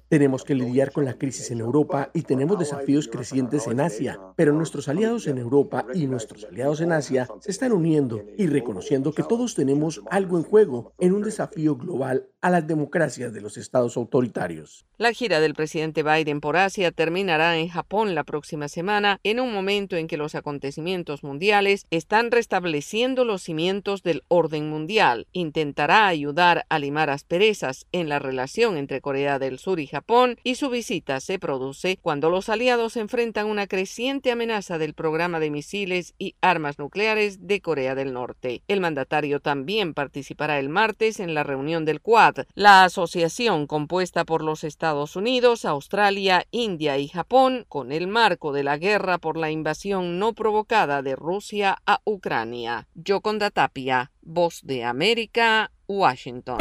Tenemos 0.08 0.44
que 0.44 0.54
lidiar 0.54 0.92
con 0.92 1.04
la 1.04 1.14
crisis 1.14 1.50
en 1.50 1.60
Europa 1.60 2.10
y 2.14 2.22
tenemos 2.22 2.58
desafíos 2.58 3.08
crecientes 3.08 3.66
en 3.66 3.80
Asia, 3.80 4.20
pero 4.36 4.52
nuestros 4.52 4.88
aliados 4.88 5.26
en 5.26 5.38
Europa 5.38 5.86
y 5.94 6.06
nuestros 6.06 6.44
aliados 6.44 6.80
en 6.80 6.92
Asia 6.92 7.28
se 7.40 7.50
están 7.50 7.72
uniendo 7.72 8.24
y 8.36 8.46
reconociendo 8.46 9.12
que 9.12 9.22
todos 9.22 9.54
tenemos 9.54 10.02
algo 10.10 10.36
en 10.36 10.44
juego 10.44 10.92
en 10.98 11.14
un 11.14 11.22
desafío 11.22 11.76
global 11.76 12.26
a 12.40 12.50
las 12.50 12.66
democracias 12.66 13.32
de 13.32 13.40
los 13.40 13.56
estados 13.56 13.96
autoritarios. 13.96 14.86
La 14.96 15.12
gira 15.12 15.40
del 15.40 15.54
presidente 15.54 16.02
Biden 16.02 16.40
por 16.40 16.56
Asia 16.56 16.92
terminará 16.92 17.56
en 17.56 17.68
Japón 17.68 18.14
la 18.14 18.24
próxima 18.24 18.68
semana, 18.68 19.18
en 19.24 19.40
un 19.40 19.52
momento 19.52 19.96
en 19.96 20.06
que 20.06 20.16
los 20.16 20.34
acontecimientos 20.34 21.22
mundiales 21.22 21.86
están 21.90 22.30
restableciendo 22.30 23.24
los 23.24 23.42
cimientos 23.42 24.02
del 24.02 24.24
orden 24.28 24.68
mundial. 24.68 25.26
Intentará 25.32 26.06
ayudar 26.06 26.66
a 26.68 26.78
limar 26.78 27.08
asperezas 27.08 27.86
en 27.92 28.08
la 28.08 28.18
entre 28.42 29.00
Corea 29.00 29.38
del 29.38 29.58
Sur 29.58 29.80
y 29.80 29.86
Japón 29.86 30.38
y 30.44 30.54
su 30.54 30.70
visita 30.70 31.20
se 31.20 31.38
produce 31.38 31.98
cuando 32.00 32.30
los 32.30 32.48
aliados 32.48 32.96
enfrentan 32.96 33.46
una 33.46 33.66
creciente 33.66 34.30
amenaza 34.30 34.78
del 34.78 34.94
programa 34.94 35.40
de 35.40 35.50
misiles 35.50 36.14
y 36.18 36.36
armas 36.40 36.78
nucleares 36.78 37.46
de 37.46 37.60
Corea 37.60 37.94
del 37.94 38.14
Norte. 38.14 38.62
El 38.66 38.80
mandatario 38.80 39.40
también 39.40 39.92
participará 39.92 40.58
el 40.58 40.70
martes 40.70 41.20
en 41.20 41.34
la 41.34 41.42
reunión 41.42 41.84
del 41.84 42.00
Quad, 42.00 42.46
la 42.54 42.84
asociación 42.84 43.66
compuesta 43.66 44.24
por 44.24 44.42
los 44.42 44.64
Estados 44.64 45.16
Unidos, 45.16 45.64
Australia, 45.64 46.46
India 46.50 46.96
y 46.96 47.08
Japón, 47.08 47.66
con 47.68 47.92
el 47.92 48.06
marco 48.06 48.52
de 48.52 48.64
la 48.64 48.78
guerra 48.78 49.18
por 49.18 49.36
la 49.36 49.50
invasión 49.50 50.18
no 50.18 50.32
provocada 50.32 51.02
de 51.02 51.14
Rusia 51.14 51.76
a 51.86 52.00
Ucrania. 52.04 52.88
Yoconda 52.94 53.50
Tapia, 53.50 54.12
Voz 54.22 54.60
de 54.62 54.84
América, 54.84 55.70
Washington. 55.86 56.58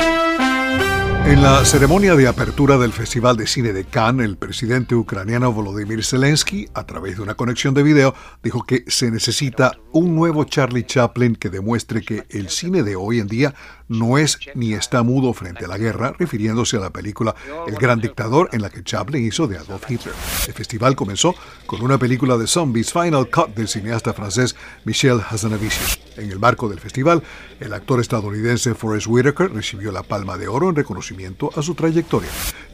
En 1.30 1.44
la 1.44 1.64
ceremonia 1.64 2.16
de 2.16 2.28
apertura 2.28 2.80
del 2.80 2.92
Festival 2.92 3.38
de 3.38 3.46
Cine 3.46 3.72
de 3.72 3.86
Cannes, 3.86 4.26
el 4.26 4.36
presidente 4.36 4.96
ucraniano 4.96 5.54
Volodymyr 5.54 6.04
Zelensky, 6.04 6.68
a 6.74 6.88
través 6.88 7.18
de 7.18 7.22
una 7.22 7.36
conexión 7.36 7.76
de 7.76 7.84
video, 7.84 8.16
dijo 8.42 8.64
que 8.64 8.84
se 8.88 9.12
necesita 9.12 9.78
un 9.92 10.16
nuevo 10.16 10.46
Charlie 10.46 10.88
Chaplin 10.88 11.36
que 11.36 11.52
demuestre 11.52 12.02
que 12.02 12.26
el 12.30 12.50
cine 12.50 12.82
de 12.82 12.96
hoy 12.96 13.20
en 13.20 13.28
día 13.28 13.54
no 13.90 14.18
es 14.18 14.40
ni 14.56 14.74
está 14.74 15.04
mudo 15.04 15.34
frente 15.34 15.66
a 15.66 15.68
la 15.68 15.78
guerra, 15.78 16.14
refiriéndose 16.18 16.78
a 16.78 16.80
la 16.80 16.92
película 16.92 17.36
El 17.68 17.76
Gran 17.76 18.00
Dictador 18.00 18.50
en 18.54 18.62
la 18.62 18.70
que 18.70 18.84
Chaplin 18.84 19.26
hizo 19.26 19.48
de 19.48 19.58
Adolf 19.58 19.90
Hitler. 19.90 20.14
El 20.48 20.54
festival 20.54 20.96
comenzó 20.96 21.36
con 21.66 21.82
una 21.82 21.98
película 21.98 22.38
de 22.38 22.48
zombies 22.48 22.94
Final 22.94 23.30
Cut 23.30 23.56
del 23.56 23.68
cineasta 23.68 24.14
francés 24.14 24.56
Michel 24.86 25.20
Hazanavicius. 25.28 26.00
En 26.18 26.32
el 26.32 26.40
marco 26.40 26.70
del 26.70 26.80
festival, 26.80 27.24
el 27.60 27.74
actor 27.74 28.00
estadounidense 28.00 28.76
Forrest 28.76 29.08
Whitaker 29.08 29.52
recibió 29.52 29.92
la 29.92 30.04
Palma 30.04 30.38
de 30.38 30.48
Oro 30.48 30.70
en 30.70 30.76
reconocimiento 30.76 31.50
a 31.56 31.62
su 31.62 31.76
trayectoria. 31.76 32.30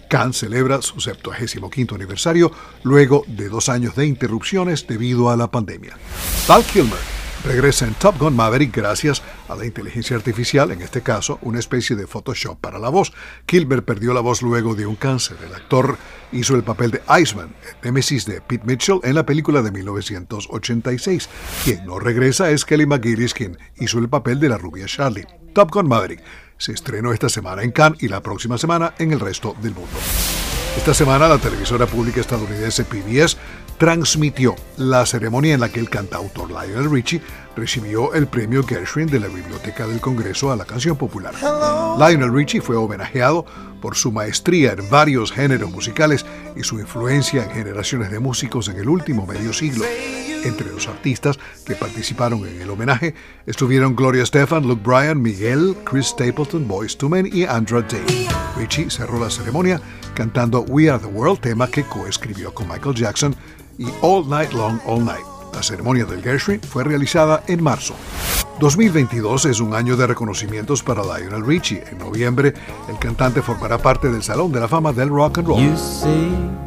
Cannes 0.10 0.38
celebra 0.38 0.82
su 0.82 1.00
75 1.00 1.96
aniversario 1.96 2.52
luego 2.84 3.24
de 3.28 3.50
dos 3.50 3.70
años 3.70 3.96
de 3.96 4.06
interrupciones 4.06 4.86
debido 4.86 5.30
a 5.30 5.38
la 5.38 5.50
pandemia. 5.50 5.98
Val 6.48 6.64
Kilmer 6.64 7.25
regresa 7.46 7.86
en 7.86 7.94
Top 7.94 8.18
Gun 8.18 8.36
Maverick 8.36 8.76
gracias 8.76 9.22
a 9.48 9.56
la 9.56 9.66
inteligencia 9.66 10.16
artificial, 10.16 10.72
en 10.72 10.82
este 10.82 11.02
caso 11.02 11.38
una 11.44 11.60
especie 11.60 11.96
de 11.96 12.08
Photoshop 12.08 12.60
para 12.60 12.80
la 12.80 12.90
voz. 12.90 13.14
Kilmer 13.46 13.86
perdió 13.86 14.14
la 14.14 14.22
voz 14.22 14.42
luego 14.42 14.76
de 14.76 14.86
un 14.86 14.96
cáncer. 14.96 15.38
El 15.46 15.54
actor 15.54 15.98
hizo 16.32 16.56
el 16.56 16.64
papel 16.64 16.92
de 16.92 17.02
Iceman, 17.22 17.56
el 17.70 17.76
némesis 17.84 18.26
de 18.26 18.42
Pete 18.42 18.66
Mitchell 18.66 19.00
en 19.04 19.16
la 19.16 19.26
película 19.26 19.62
de 19.62 19.72
1986. 19.72 21.30
Quien 21.64 21.86
no 21.86 22.00
regresa 22.00 22.50
es 22.50 22.66
Kelly 22.66 22.88
McGillis, 22.88 23.34
quien 23.34 23.58
hizo 23.78 24.00
el 24.00 24.10
papel 24.10 24.40
de 24.40 24.50
la 24.50 24.58
rubia 24.58 24.88
Charlie. 24.88 25.28
Top 25.54 25.72
Gun 25.72 25.88
Maverick 25.88 26.24
se 26.58 26.72
estrenó 26.72 27.14
esta 27.14 27.30
semana 27.30 27.64
en 27.64 27.72
Cannes 27.72 28.02
y 28.02 28.08
la 28.08 28.22
próxima 28.22 28.58
semana 28.58 28.94
en 28.98 29.14
el 29.14 29.20
resto 29.20 29.56
del 29.62 29.74
mundo. 29.74 29.98
Esta 30.78 30.94
semana 30.94 31.30
la 31.30 31.38
televisora 31.38 31.86
pública 31.86 32.20
estadounidense 32.20 32.84
PBS 32.84 33.38
transmitió 33.78 34.56
la 34.78 35.06
ceremonia 35.06 35.54
en 35.54 35.60
la 35.60 35.70
que 35.70 35.80
el 35.80 35.90
cantautor 35.90 36.50
Lionel 36.50 36.90
Richie 36.90 37.22
recibió 37.56 38.14
el 38.14 38.28
premio 38.28 38.64
Gershwin 38.64 39.08
de 39.08 39.20
la 39.20 39.28
Biblioteca 39.28 39.88
del 39.88 40.00
Congreso 40.00 40.52
a 40.52 40.56
la 40.56 40.66
canción 40.66 40.98
popular. 40.98 41.34
Lionel 41.98 42.34
Richie 42.34 42.62
fue 42.62 42.76
homenajeado 42.76 43.46
por 43.82 43.96
su 43.96 44.12
maestría 44.12 44.74
en 44.74 44.90
varios 44.90 45.32
géneros 45.32 45.72
musicales 45.72 46.26
y 46.56 46.64
su 46.64 46.80
influencia 46.80 47.44
en 47.44 47.52
generaciones 47.52 48.12
de 48.12 48.20
músicos 48.20 48.68
en 48.68 48.78
el 48.78 48.90
último 48.90 49.26
medio 49.26 49.54
siglo. 49.54 49.86
Entre 50.44 50.72
los 50.72 50.88
artistas 50.88 51.40
que 51.66 51.76
participaron 51.76 52.46
en 52.46 52.62
el 52.62 52.70
homenaje 52.70 53.16
estuvieron 53.48 53.96
Gloria 53.96 54.22
Estefan, 54.22 54.68
Luke 54.68 54.84
Bryan, 54.86 55.20
Miguel, 55.20 55.76
Chris 55.86 56.08
Stapleton, 56.08 56.68
Boyce 56.68 56.98
II 57.02 57.10
Men 57.10 57.30
y 57.32 57.46
Andra 57.46 57.82
Day. 57.82 58.28
Richie 58.56 58.92
cerró 58.92 59.20
la 59.20 59.32
ceremonia 59.32 59.82
cantando 60.14 60.62
We 60.62 60.90
Are 60.90 61.00
the 61.00 61.08
World, 61.08 61.40
tema 61.40 61.68
que 61.68 61.84
coescribió 61.84 62.54
con 62.54 62.68
Michael 62.68 62.96
Jackson, 62.96 63.36
y 63.78 63.88
All 64.02 64.28
Night 64.28 64.52
Long, 64.54 64.80
All 64.86 65.04
Night. 65.04 65.26
La 65.54 65.64
ceremonia 65.64 66.06
del 66.06 66.22
Gershwin 66.22 66.60
fue 66.62 66.84
realizada 66.84 67.44
en 67.48 67.64
marzo. 67.64 67.96
2022 68.60 69.46
es 69.46 69.60
un 69.60 69.74
año 69.74 69.98
de 69.98 70.08
reconocimientos 70.08 70.82
para 70.82 71.02
Lionel 71.02 71.46
Richie. 71.46 71.84
En 71.92 71.98
noviembre, 71.98 72.54
el 72.90 72.98
cantante 73.00 73.42
formará 73.42 73.78
parte 73.78 74.10
del 74.10 74.24
Salón 74.24 74.52
de 74.54 74.62
la 74.62 74.68
Fama 74.68 74.94
del 74.94 75.10
Rock 75.10 75.40
and 75.40 75.48
Roll. 75.48 75.60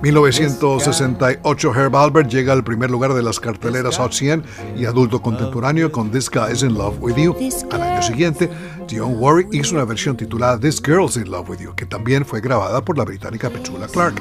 1968, 0.02 1.74
Herb 1.74 1.96
Albert 1.96 2.30
llega 2.30 2.52
al 2.52 2.62
primer 2.62 2.90
lugar 2.90 3.14
de 3.14 3.22
las 3.22 3.40
carteleras 3.40 3.96
Hot 3.96 4.12
100 4.12 4.44
y 4.76 4.84
adulto 4.84 5.22
contemporáneo 5.22 5.90
con 5.90 6.10
This 6.10 6.30
Guy 6.30 6.52
is 6.52 6.62
in 6.62 6.74
Love 6.74 6.96
with 7.00 7.16
You. 7.16 7.34
Al 7.70 7.82
año 7.82 8.02
siguiente, 8.02 8.50
Dionne 8.88 9.16
Warwick 9.16 9.52
hizo 9.52 9.74
una 9.74 9.84
versión 9.84 10.16
titulada 10.16 10.58
This 10.58 10.80
Girl's 10.82 11.16
in 11.16 11.30
Love 11.30 11.50
with 11.50 11.58
You, 11.58 11.74
que 11.74 11.84
también 11.84 12.24
fue 12.24 12.40
grabada 12.40 12.82
por 12.82 12.96
la 12.96 13.04
británica 13.04 13.50
Petula 13.50 13.86
Clark. 13.86 14.14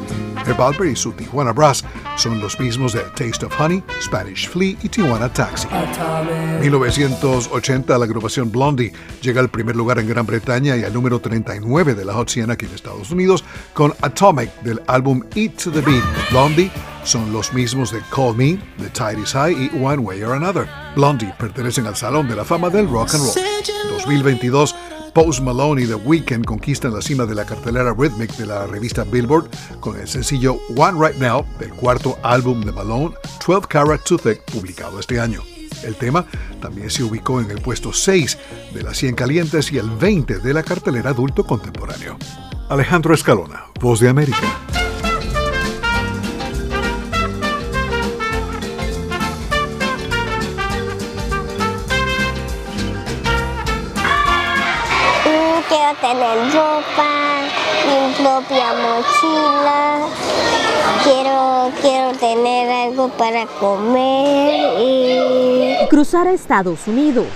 Herb 0.45 0.61
Alpert 0.61 0.91
y 0.91 0.95
su 0.95 1.13
Tijuana 1.13 1.53
Brass 1.53 1.83
son 2.17 2.39
los 2.39 2.59
mismos 2.59 2.93
de 2.93 2.99
Taste 3.15 3.45
of 3.45 3.59
Honey, 3.59 3.81
Spanish 4.01 4.49
Flea 4.49 4.75
y 4.83 4.89
Tijuana 4.89 5.31
Taxi. 5.31 5.67
1980 6.61 7.97
la 7.97 8.05
agrupación 8.05 8.51
Blondie 8.51 8.91
llega 9.21 9.39
al 9.39 9.49
primer 9.49 9.75
lugar 9.75 9.99
en 9.99 10.07
Gran 10.07 10.25
Bretaña 10.25 10.75
y 10.75 10.83
al 10.83 10.93
número 10.93 11.19
39 11.19 11.95
de 11.95 12.05
la 12.05 12.13
Hot 12.13 12.29
100 12.29 12.51
aquí 12.51 12.65
en 12.65 12.73
Estados 12.73 13.09
Unidos 13.11 13.45
con 13.73 13.93
Atomic 14.01 14.51
del 14.63 14.81
álbum 14.87 15.23
Eat 15.35 15.63
to 15.63 15.71
the 15.71 15.81
Beat. 15.81 16.03
Blondie 16.29 16.69
son 17.07 17.31
los 17.31 17.53
mismos 17.53 17.91
de 17.91 18.01
Call 18.13 18.35
Me, 18.35 18.59
The 18.77 18.89
Tide 18.89 19.21
is 19.21 19.31
High 19.31 19.53
y 19.53 19.71
One 19.81 19.99
Way 19.99 20.23
or 20.23 20.33
Another. 20.33 20.67
Blondie 20.95 21.33
pertenecen 21.39 21.87
al 21.87 21.95
Salón 21.95 22.27
de 22.27 22.35
la 22.35 22.43
Fama 22.43 22.69
del 22.69 22.89
Rock 22.89 23.13
and 23.13 23.23
Roll. 23.23 23.33
2022 23.91 24.75
Post 25.13 25.39
Malone 25.39 25.83
y 25.83 25.87
The 25.87 25.95
Weeknd 25.95 26.45
conquistan 26.45 26.93
la 26.93 27.01
cima 27.01 27.25
de 27.25 27.33
la 27.33 27.45
cartelera 27.45 27.93
Rhythmic 27.97 28.35
de 28.35 28.45
la 28.45 28.67
revista 28.67 29.05
Billboard 29.05 29.49
con 29.79 29.97
el 29.97 30.07
sencillo 30.07 30.59
One 30.75 30.99
Right 30.99 31.19
Now 31.19 31.45
del 31.59 31.71
cuarto 31.71 32.19
álbum 32.23 32.61
de 32.61 32.73
Malone, 32.73 33.15
12 33.45 33.67
Carat 33.67 34.03
Toothache, 34.03 34.41
publicado 34.51 34.99
este 34.99 35.19
año. 35.19 35.41
El 35.83 35.95
tema 35.95 36.25
también 36.61 36.89
se 36.89 37.03
ubicó 37.03 37.39
en 37.39 37.49
el 37.49 37.61
puesto 37.61 37.93
6 37.93 38.37
de 38.73 38.83
las 38.83 38.97
100 38.97 39.15
calientes 39.15 39.71
y 39.71 39.77
el 39.77 39.89
20 39.89 40.39
de 40.39 40.53
la 40.53 40.61
cartelera 40.61 41.11
adulto 41.11 41.45
contemporáneo. 41.45 42.17
Alejandro 42.69 43.13
Escalona, 43.13 43.63
Voz 43.79 44.01
de 44.01 44.09
América. 44.09 44.59
Quiero 55.87 55.99
tener 56.01 56.53
ropa, 56.53 57.43
mi 57.87 58.13
propia 58.13 58.73
mochila, 58.73 60.07
quiero, 61.03 61.71
quiero 61.81 62.11
tener 62.17 62.69
algo 62.69 63.09
para 63.09 63.45
comer 63.45 64.81
y... 64.81 65.87
Cruzar 65.89 66.27
a 66.27 66.31
Estados 66.33 66.87
Unidos. 66.87 67.27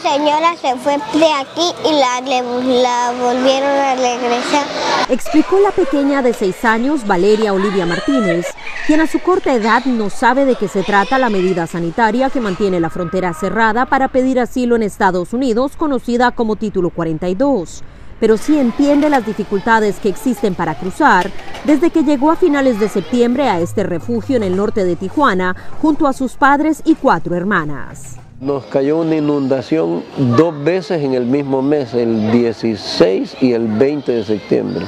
Señora 0.00 0.54
se 0.60 0.76
fue 0.76 0.98
de 1.18 1.32
aquí 1.32 1.72
y 1.84 1.92
la, 1.92 2.20
la 2.20 3.12
volvieron 3.12 3.70
a 3.70 3.94
regresar. 3.94 4.66
Explicó 5.08 5.58
la 5.58 5.70
pequeña 5.70 6.22
de 6.22 6.34
seis 6.34 6.64
años, 6.64 7.06
Valeria 7.06 7.52
Olivia 7.52 7.86
Martínez, 7.86 8.46
quien 8.86 9.00
a 9.00 9.06
su 9.06 9.20
corta 9.20 9.54
edad 9.54 9.84
no 9.86 10.10
sabe 10.10 10.44
de 10.44 10.56
qué 10.56 10.68
se 10.68 10.82
trata 10.82 11.18
la 11.18 11.30
medida 11.30 11.66
sanitaria 11.66 12.28
que 12.30 12.40
mantiene 12.40 12.78
la 12.78 12.90
frontera 12.90 13.32
cerrada 13.32 13.86
para 13.86 14.08
pedir 14.08 14.38
asilo 14.38 14.76
en 14.76 14.82
Estados 14.82 15.32
Unidos, 15.32 15.76
conocida 15.76 16.30
como 16.30 16.56
Título 16.56 16.90
42 16.90 17.82
pero 18.18 18.38
sí 18.38 18.58
entiende 18.58 19.10
las 19.10 19.26
dificultades 19.26 19.98
que 19.98 20.08
existen 20.08 20.54
para 20.54 20.74
cruzar 20.74 21.30
desde 21.64 21.90
que 21.90 22.02
llegó 22.02 22.30
a 22.30 22.36
finales 22.36 22.80
de 22.80 22.88
septiembre 22.88 23.48
a 23.48 23.60
este 23.60 23.82
refugio 23.82 24.36
en 24.36 24.42
el 24.42 24.56
norte 24.56 24.84
de 24.84 24.96
Tijuana 24.96 25.54
junto 25.82 26.06
a 26.06 26.14
sus 26.14 26.32
padres 26.32 26.80
y 26.86 26.94
cuatro 26.94 27.34
hermanas. 27.34 28.16
Nos 28.40 28.66
cayó 28.66 28.98
una 28.98 29.16
inundación 29.16 30.02
dos 30.36 30.62
veces 30.62 31.02
en 31.02 31.14
el 31.14 31.24
mismo 31.24 31.62
mes, 31.62 31.94
el 31.94 32.30
16 32.30 33.36
y 33.40 33.52
el 33.52 33.66
20 33.66 34.12
de 34.12 34.24
septiembre. 34.24 34.84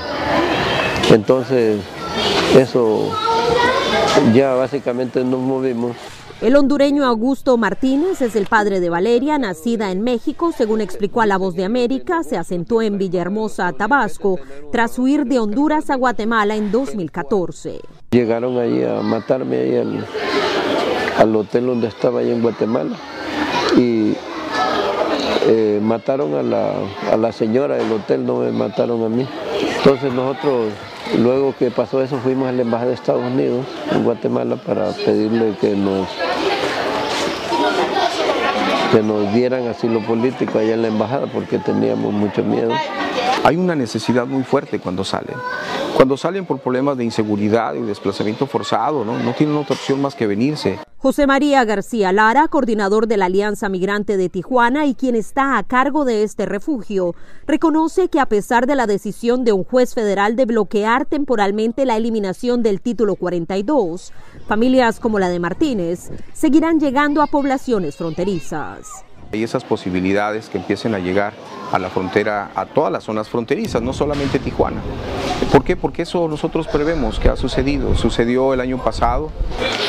Entonces, 1.11 1.81
eso 2.55 3.11
ya 4.35 4.53
básicamente 4.53 5.25
nos 5.25 5.41
movimos. 5.41 5.97
El 6.43 6.57
hondureño 6.57 7.07
Augusto 7.07 7.57
Martínez 7.57 8.21
es 8.21 8.37
el 8.37 8.47
padre 8.47 8.81
de 8.81 8.91
Valeria, 8.91 9.39
nacida 9.39 9.91
en 9.93 10.03
México, 10.03 10.53
según 10.55 10.83
explicó 10.83 11.23
a 11.23 11.27
La 11.27 11.39
Voz 11.39 11.55
de 11.55 11.65
América, 11.65 12.23
se 12.25 12.37
asentó 12.37 12.83
en 12.83 12.99
Villahermosa, 12.99 13.73
Tabasco, 13.73 14.39
tras 14.71 14.99
huir 14.99 15.25
de 15.25 15.39
Honduras 15.39 15.89
a 15.89 15.97
Guatemala 15.97 16.55
en 16.55 16.71
2014. 16.71 17.81
Llegaron 18.11 18.59
ahí 18.59 18.85
a 18.85 19.01
matarme 19.01 19.57
ahí 19.57 19.77
al, 19.79 20.07
al 21.17 21.35
hotel 21.35 21.67
donde 21.67 21.89
estaba 21.89 22.21
ahí 22.21 22.31
en 22.31 22.43
Guatemala 22.43 22.97
y 23.77 24.15
eh, 25.47 25.81
mataron 25.83 26.35
a 26.35 26.43
la, 26.43 26.73
a 27.13 27.17
la 27.17 27.33
señora 27.33 27.77
del 27.77 27.91
hotel, 27.93 28.25
no 28.25 28.37
me 28.37 28.51
mataron 28.51 29.05
a 29.05 29.09
mí. 29.09 29.27
Entonces 29.79 30.13
nosotros 30.13 30.73
Luego 31.17 31.55
que 31.59 31.71
pasó 31.71 32.03
eso 32.03 32.19
fuimos 32.19 32.49
a 32.49 32.53
la 32.53 32.63
Embajada 32.63 32.91
de 32.91 32.95
Estados 32.95 33.23
Unidos 33.23 33.67
en 33.93 34.05
Guatemala 34.05 34.57
para 34.57 34.91
pedirle 34.91 35.55
que 35.59 35.75
nos, 35.75 36.07
que 38.93 39.03
nos 39.03 39.33
dieran 39.33 39.67
asilo 39.69 40.01
político 40.01 40.59
allá 40.59 40.75
en 40.75 40.83
la 40.83 40.89
embajada 40.89 41.27
porque 41.27 41.59
teníamos 41.59 42.13
mucho 42.13 42.45
miedo. 42.45 42.73
Hay 43.49 43.57
una 43.57 43.75
necesidad 43.75 44.27
muy 44.27 44.43
fuerte 44.43 44.79
cuando 44.79 45.05
salen. 45.05 45.35
Cuando 45.97 46.19
salen 46.19 46.45
por 46.45 46.59
problemas 46.59 46.99
de 46.99 47.05
inseguridad 47.05 47.73
y 47.77 47.81
desplazamiento 47.81 48.47
forzado, 48.47 49.07
¿no? 49.07 49.19
no 49.19 49.33
tienen 49.33 49.57
otra 49.57 49.75
opción 49.75 50.03
más 50.03 50.15
que 50.15 50.27
venirse. 50.27 50.79
José 50.99 51.27
María 51.27 51.65
García 51.65 52.13
Lara, 52.13 52.49
coordinador 52.49 53.07
de 53.07 53.17
la 53.17 53.25
Alianza 53.25 53.71
Migrante 53.71 54.19
de 54.19 54.29
Tijuana 54.29 54.85
y 54.85 54.95
quien 54.95 55.15
está 55.15 55.57
a 55.57 55.63
cargo 55.63 56.05
de 56.05 56.25
este 56.25 56.45
refugio, 56.45 57.15
reconoce 57.47 58.11
que 58.11 58.21
a 58.21 58.27
pesar 58.27 58.67
de 58.67 58.75
la 58.75 58.87
decisión 58.87 59.47
de 59.47 59.55
un 59.55 59.65
juez 59.65 59.95
federal 59.95 60.37
de 60.37 60.45
bloquear 60.45 61.07
temporalmente 61.07 61.87
la 61.87 61.97
eliminación 61.97 62.63
del 62.63 62.83
título 62.83 63.15
42, 63.15 64.13
familias 64.47 65.01
como 65.01 65.19
la 65.19 65.31
de 65.31 65.39
Martínez 65.39 66.11
seguirán 66.35 66.81
llegando 66.81 67.23
a 67.23 67.27
poblaciones 67.27 67.97
fronterizas. 67.97 69.07
Hay 69.33 69.43
esas 69.43 69.65
posibilidades 69.65 70.51
que 70.51 70.59
empiecen 70.59 70.95
a 70.95 70.99
llegar 70.99 71.33
a 71.73 71.79
la 71.79 71.91
frontera, 71.91 72.51
a 72.55 72.67
todas 72.67 72.93
las 72.93 73.05
zonas 73.05 73.29
fronterizas, 73.29 73.83
no 73.83 73.93
solamente 73.93 74.39
Tijuana. 74.39 74.81
¿Por 75.53 75.65
qué? 75.65 75.77
Porque 75.77 76.03
eso 76.03 76.29
nosotros 76.29 76.67
prevemos 76.69 77.19
que 77.19 77.29
ha 77.29 77.37
sucedido. 77.37 77.97
Sucedió 77.97 78.55
el 78.55 78.61
año 78.61 78.83
pasado. 78.83 79.31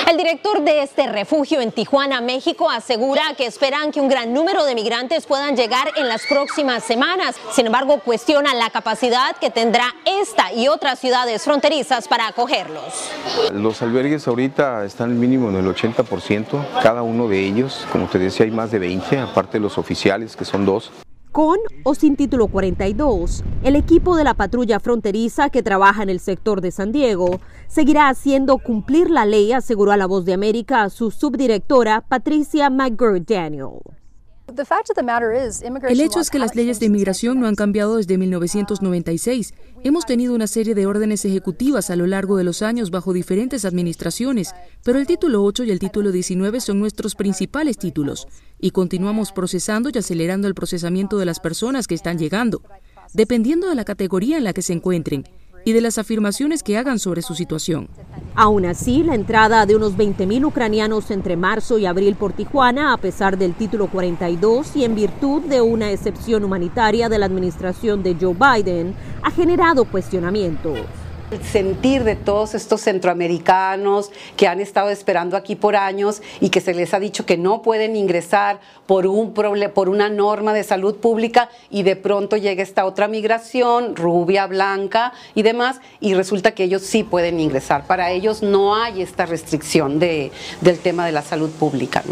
El 0.09 0.17
director 0.17 0.61
de 0.61 0.83
este 0.83 1.07
refugio 1.07 1.61
en 1.61 1.71
Tijuana, 1.71 2.21
México, 2.21 2.69
asegura 2.69 3.21
que 3.37 3.45
esperan 3.45 3.91
que 3.91 3.99
un 3.99 4.09
gran 4.09 4.33
número 4.33 4.65
de 4.65 4.75
migrantes 4.75 5.25
puedan 5.25 5.55
llegar 5.55 5.91
en 5.97 6.07
las 6.07 6.25
próximas 6.27 6.83
semanas. 6.83 7.35
Sin 7.51 7.65
embargo, 7.65 7.99
cuestiona 8.03 8.53
la 8.53 8.69
capacidad 8.69 9.35
que 9.37 9.49
tendrá 9.49 9.95
esta 10.05 10.53
y 10.53 10.67
otras 10.67 10.99
ciudades 10.99 11.43
fronterizas 11.43 12.07
para 12.07 12.27
acogerlos. 12.27 13.09
Los 13.51 13.81
albergues 13.81 14.27
ahorita 14.27 14.85
están 14.85 15.19
mínimo 15.19 15.49
en 15.49 15.57
el 15.57 15.65
80%, 15.65 16.81
cada 16.81 17.03
uno 17.03 17.27
de 17.27 17.45
ellos. 17.45 17.85
Como 17.91 18.07
te 18.07 18.19
decía, 18.19 18.45
hay 18.45 18.51
más 18.51 18.71
de 18.71 18.79
20 18.79 19.19
aparte 19.19 19.53
de 19.53 19.61
los 19.61 19.77
oficiales, 19.77 20.35
que 20.35 20.45
son 20.45 20.65
dos. 20.65 20.91
Con 21.31 21.59
o 21.83 21.93
sin 21.93 22.15
título 22.15 22.47
42, 22.47 23.43
el 23.63 23.75
equipo 23.75 24.15
de 24.15 24.23
la 24.23 24.33
patrulla 24.33 24.79
fronteriza 24.79 25.51
que 25.51 25.61
trabaja 25.61 26.01
en 26.01 26.09
el 26.09 26.19
sector 26.19 26.59
de 26.59 26.71
San 26.71 26.91
Diego 26.91 27.39
seguirá 27.67 28.09
haciendo 28.09 28.57
cumplir 28.57 29.11
la 29.11 29.25
ley, 29.25 29.53
aseguró 29.53 29.91
a 29.91 29.97
La 29.97 30.07
Voz 30.07 30.25
de 30.25 30.33
América 30.33 30.81
a 30.81 30.89
su 30.89 31.11
subdirectora 31.11 32.01
Patricia 32.01 32.71
McGirt 32.71 33.29
Daniel. 33.29 33.79
El 35.87 36.01
hecho 36.01 36.19
es 36.19 36.31
que 36.31 36.39
las 36.39 36.55
leyes 36.55 36.79
de 36.79 36.87
inmigración 36.87 37.39
no 37.39 37.47
han 37.47 37.53
cambiado 37.53 37.97
desde 37.97 38.17
1996. 38.17 39.53
Hemos 39.83 40.07
tenido 40.07 40.33
una 40.33 40.47
serie 40.47 40.73
de 40.73 40.87
órdenes 40.87 41.23
ejecutivas 41.25 41.91
a 41.91 41.95
lo 41.95 42.07
largo 42.07 42.35
de 42.37 42.43
los 42.43 42.63
años 42.63 42.89
bajo 42.89 43.13
diferentes 43.13 43.63
administraciones, 43.65 44.55
pero 44.83 44.97
el 44.97 45.05
título 45.05 45.43
8 45.43 45.65
y 45.65 45.71
el 45.71 45.77
título 45.77 46.11
19 46.11 46.61
son 46.61 46.79
nuestros 46.79 47.13
principales 47.13 47.77
títulos 47.77 48.27
y 48.59 48.71
continuamos 48.71 49.31
procesando 49.31 49.89
y 49.93 49.97
acelerando 49.97 50.47
el 50.47 50.55
procesamiento 50.55 51.17
de 51.17 51.25
las 51.25 51.39
personas 51.39 51.87
que 51.87 51.95
están 51.95 52.17
llegando, 52.17 52.61
dependiendo 53.13 53.69
de 53.69 53.75
la 53.75 53.85
categoría 53.85 54.37
en 54.37 54.43
la 54.43 54.53
que 54.53 54.61
se 54.61 54.73
encuentren 54.73 55.25
y 55.65 55.73
de 55.73 55.81
las 55.81 55.97
afirmaciones 55.97 56.63
que 56.63 56.77
hagan 56.77 56.99
sobre 56.99 57.21
su 57.21 57.35
situación. 57.35 57.89
Aún 58.35 58.65
así, 58.65 59.03
la 59.03 59.15
entrada 59.15 59.65
de 59.65 59.75
unos 59.75 59.97
20.000 59.97 60.45
ucranianos 60.45 61.11
entre 61.11 61.35
marzo 61.35 61.77
y 61.77 61.85
abril 61.85 62.15
por 62.15 62.33
Tijuana, 62.33 62.93
a 62.93 62.97
pesar 62.97 63.37
del 63.37 63.53
título 63.53 63.87
42 63.87 64.75
y 64.75 64.85
en 64.85 64.95
virtud 64.95 65.41
de 65.43 65.61
una 65.61 65.91
excepción 65.91 66.43
humanitaria 66.43 67.09
de 67.09 67.19
la 67.19 67.25
administración 67.25 68.03
de 68.03 68.15
Joe 68.19 68.35
Biden, 68.35 68.95
ha 69.21 69.31
generado 69.31 69.85
cuestionamientos. 69.85 70.79
El 71.31 71.43
sentir 71.43 72.03
de 72.03 72.15
todos 72.15 72.55
estos 72.55 72.81
centroamericanos 72.81 74.11
que 74.35 74.47
han 74.47 74.59
estado 74.59 74.89
esperando 74.89 75.37
aquí 75.37 75.55
por 75.55 75.75
años 75.75 76.23
y 76.41 76.49
que 76.49 76.59
se 76.59 76.73
les 76.73 76.95
ha 76.95 76.99
dicho 76.99 77.25
que 77.25 77.37
no 77.37 77.61
pueden 77.61 77.95
ingresar 77.95 78.59
por, 78.87 79.05
un 79.05 79.33
por 79.33 79.89
una 79.89 80.09
norma 80.09 80.53
de 80.53 80.63
salud 80.63 80.95
pública 80.95 81.49
y 81.69 81.83
de 81.83 81.95
pronto 81.95 82.35
llega 82.35 82.63
esta 82.63 82.85
otra 82.85 83.07
migración, 83.07 83.95
rubia, 83.95 84.47
blanca 84.47 85.13
y 85.35 85.43
demás, 85.43 85.81
y 85.99 86.15
resulta 86.15 86.55
que 86.55 86.63
ellos 86.63 86.81
sí 86.81 87.03
pueden 87.03 87.39
ingresar. 87.39 87.85
Para 87.85 88.09
ellos 88.09 88.41
no 88.41 88.75
hay 88.75 89.03
esta 89.03 89.27
restricción 89.27 89.99
de, 89.99 90.31
del 90.61 90.79
tema 90.79 91.05
de 91.05 91.11
la 91.11 91.21
salud 91.21 91.51
pública. 91.51 92.03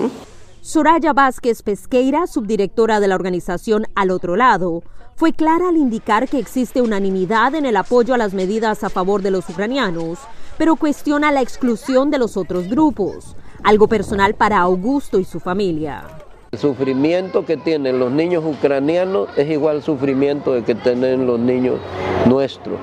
Soraya 0.62 1.14
Vázquez 1.14 1.64
Pesqueira, 1.64 2.28
subdirectora 2.28 3.00
de 3.00 3.08
la 3.08 3.16
organización 3.16 3.88
Al 3.96 4.12
Otro 4.12 4.36
Lado, 4.36 4.84
fue 5.18 5.34
clara 5.34 5.70
al 5.70 5.78
indicar 5.78 6.30
que 6.30 6.38
existe 6.38 6.80
unanimidad 6.80 7.56
en 7.56 7.66
el 7.66 7.76
apoyo 7.76 8.14
a 8.14 8.20
las 8.20 8.36
medidas 8.36 8.84
a 8.84 8.90
favor 8.90 9.24
de 9.24 9.32
los 9.32 9.50
ucranianos, 9.50 10.20
pero 10.60 10.76
cuestiona 10.76 11.32
la 11.32 11.42
exclusión 11.42 12.12
de 12.12 12.20
los 12.20 12.38
otros 12.38 12.68
grupos, 12.68 13.36
algo 13.64 13.88
personal 13.88 14.36
para 14.36 14.60
Augusto 14.60 15.18
y 15.18 15.26
su 15.26 15.40
familia. 15.40 16.27
El 16.50 16.60
sufrimiento 16.60 17.46
que 17.46 17.58
tienen 17.58 18.00
los 18.00 18.10
niños 18.10 18.42
ucranianos 18.46 19.28
es 19.36 19.50
igual 19.50 19.78
al 19.78 19.84
sufrimiento 19.84 20.54
de 20.54 20.64
que 20.64 20.76
tienen 20.76 21.28
los 21.28 21.38
niños 21.38 21.78
nuestros. 22.26 22.80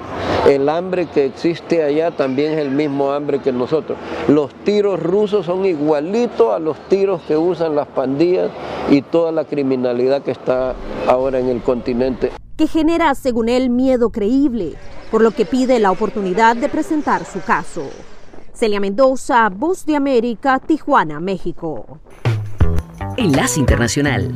El 0.47 0.69
hambre 0.69 1.07
que 1.07 1.25
existe 1.25 1.83
allá 1.83 2.11
también 2.11 2.53
es 2.53 2.59
el 2.59 2.71
mismo 2.71 3.13
hambre 3.13 3.39
que 3.39 3.53
nosotros. 3.53 3.97
Los 4.29 4.55
tiros 4.65 5.03
rusos 5.03 5.47
son 5.47 5.65
igualitos 5.65 6.53
a 6.53 6.59
los 6.59 6.77
tiros 6.91 7.23
que 7.23 7.39
usan 7.39 7.75
las 7.75 7.87
pandillas 7.87 8.51
y 8.91 9.01
toda 9.01 9.33
la 9.33 9.47
criminalidad 9.47 10.21
que 10.21 10.33
está 10.33 10.75
ahora 11.09 11.39
en 11.39 11.49
el 11.49 11.63
continente. 11.63 12.33
Que 12.59 12.67
genera, 12.67 13.15
según 13.15 13.49
él, 13.49 13.71
miedo 13.71 14.11
creíble, 14.11 14.75
por 15.11 15.23
lo 15.23 15.31
que 15.31 15.47
pide 15.47 15.79
la 15.79 15.91
oportunidad 15.91 16.55
de 16.55 16.69
presentar 16.69 17.25
su 17.25 17.41
caso. 17.41 17.89
Celia 18.53 18.79
Mendoza, 18.79 19.49
Voz 19.49 19.87
de 19.87 19.97
América, 19.97 20.59
Tijuana, 20.59 21.19
México. 21.19 21.99
Enlace 23.17 23.61
Internacional. 23.61 24.35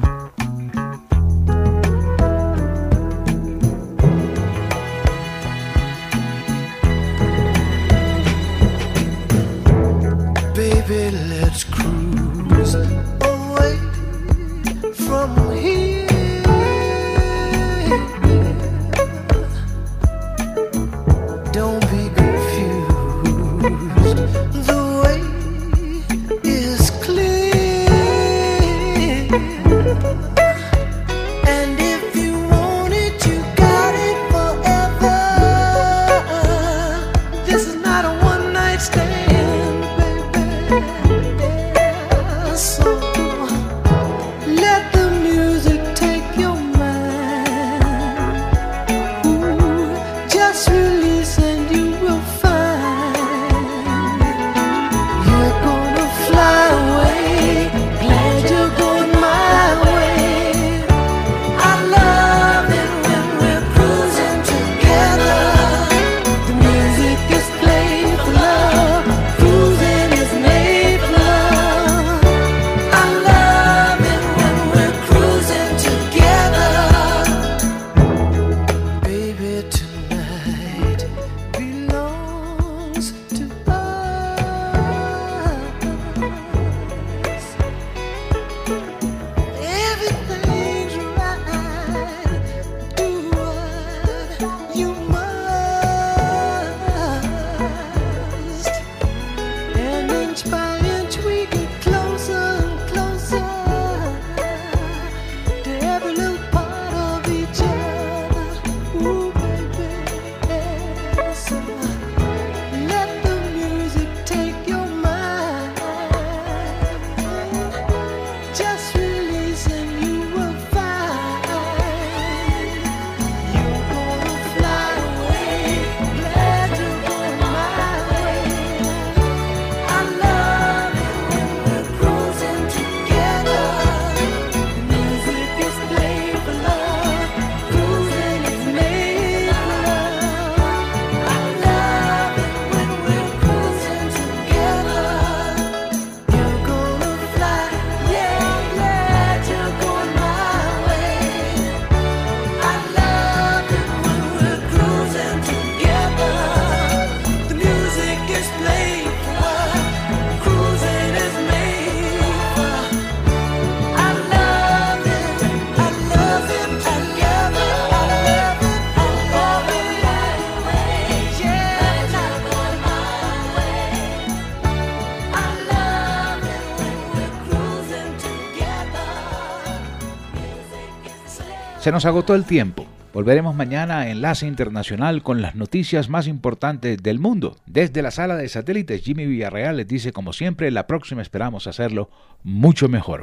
Se 181.88 181.92
nos 181.92 182.04
agotó 182.04 182.34
el 182.34 182.44
tiempo. 182.44 182.84
Volveremos 183.14 183.54
mañana 183.54 184.00
a 184.00 184.10
Enlace 184.10 184.46
Internacional 184.46 185.22
con 185.22 185.40
las 185.40 185.54
noticias 185.54 186.10
más 186.10 186.26
importantes 186.26 187.02
del 187.02 187.18
mundo. 187.18 187.56
Desde 187.64 188.02
la 188.02 188.10
sala 188.10 188.36
de 188.36 188.46
satélites, 188.50 189.00
Jimmy 189.00 189.24
Villarreal 189.24 189.78
les 189.78 189.88
dice 189.88 190.12
como 190.12 190.34
siempre, 190.34 190.70
la 190.70 190.86
próxima 190.86 191.22
esperamos 191.22 191.66
hacerlo 191.66 192.10
mucho 192.42 192.90
mejor. 192.90 193.22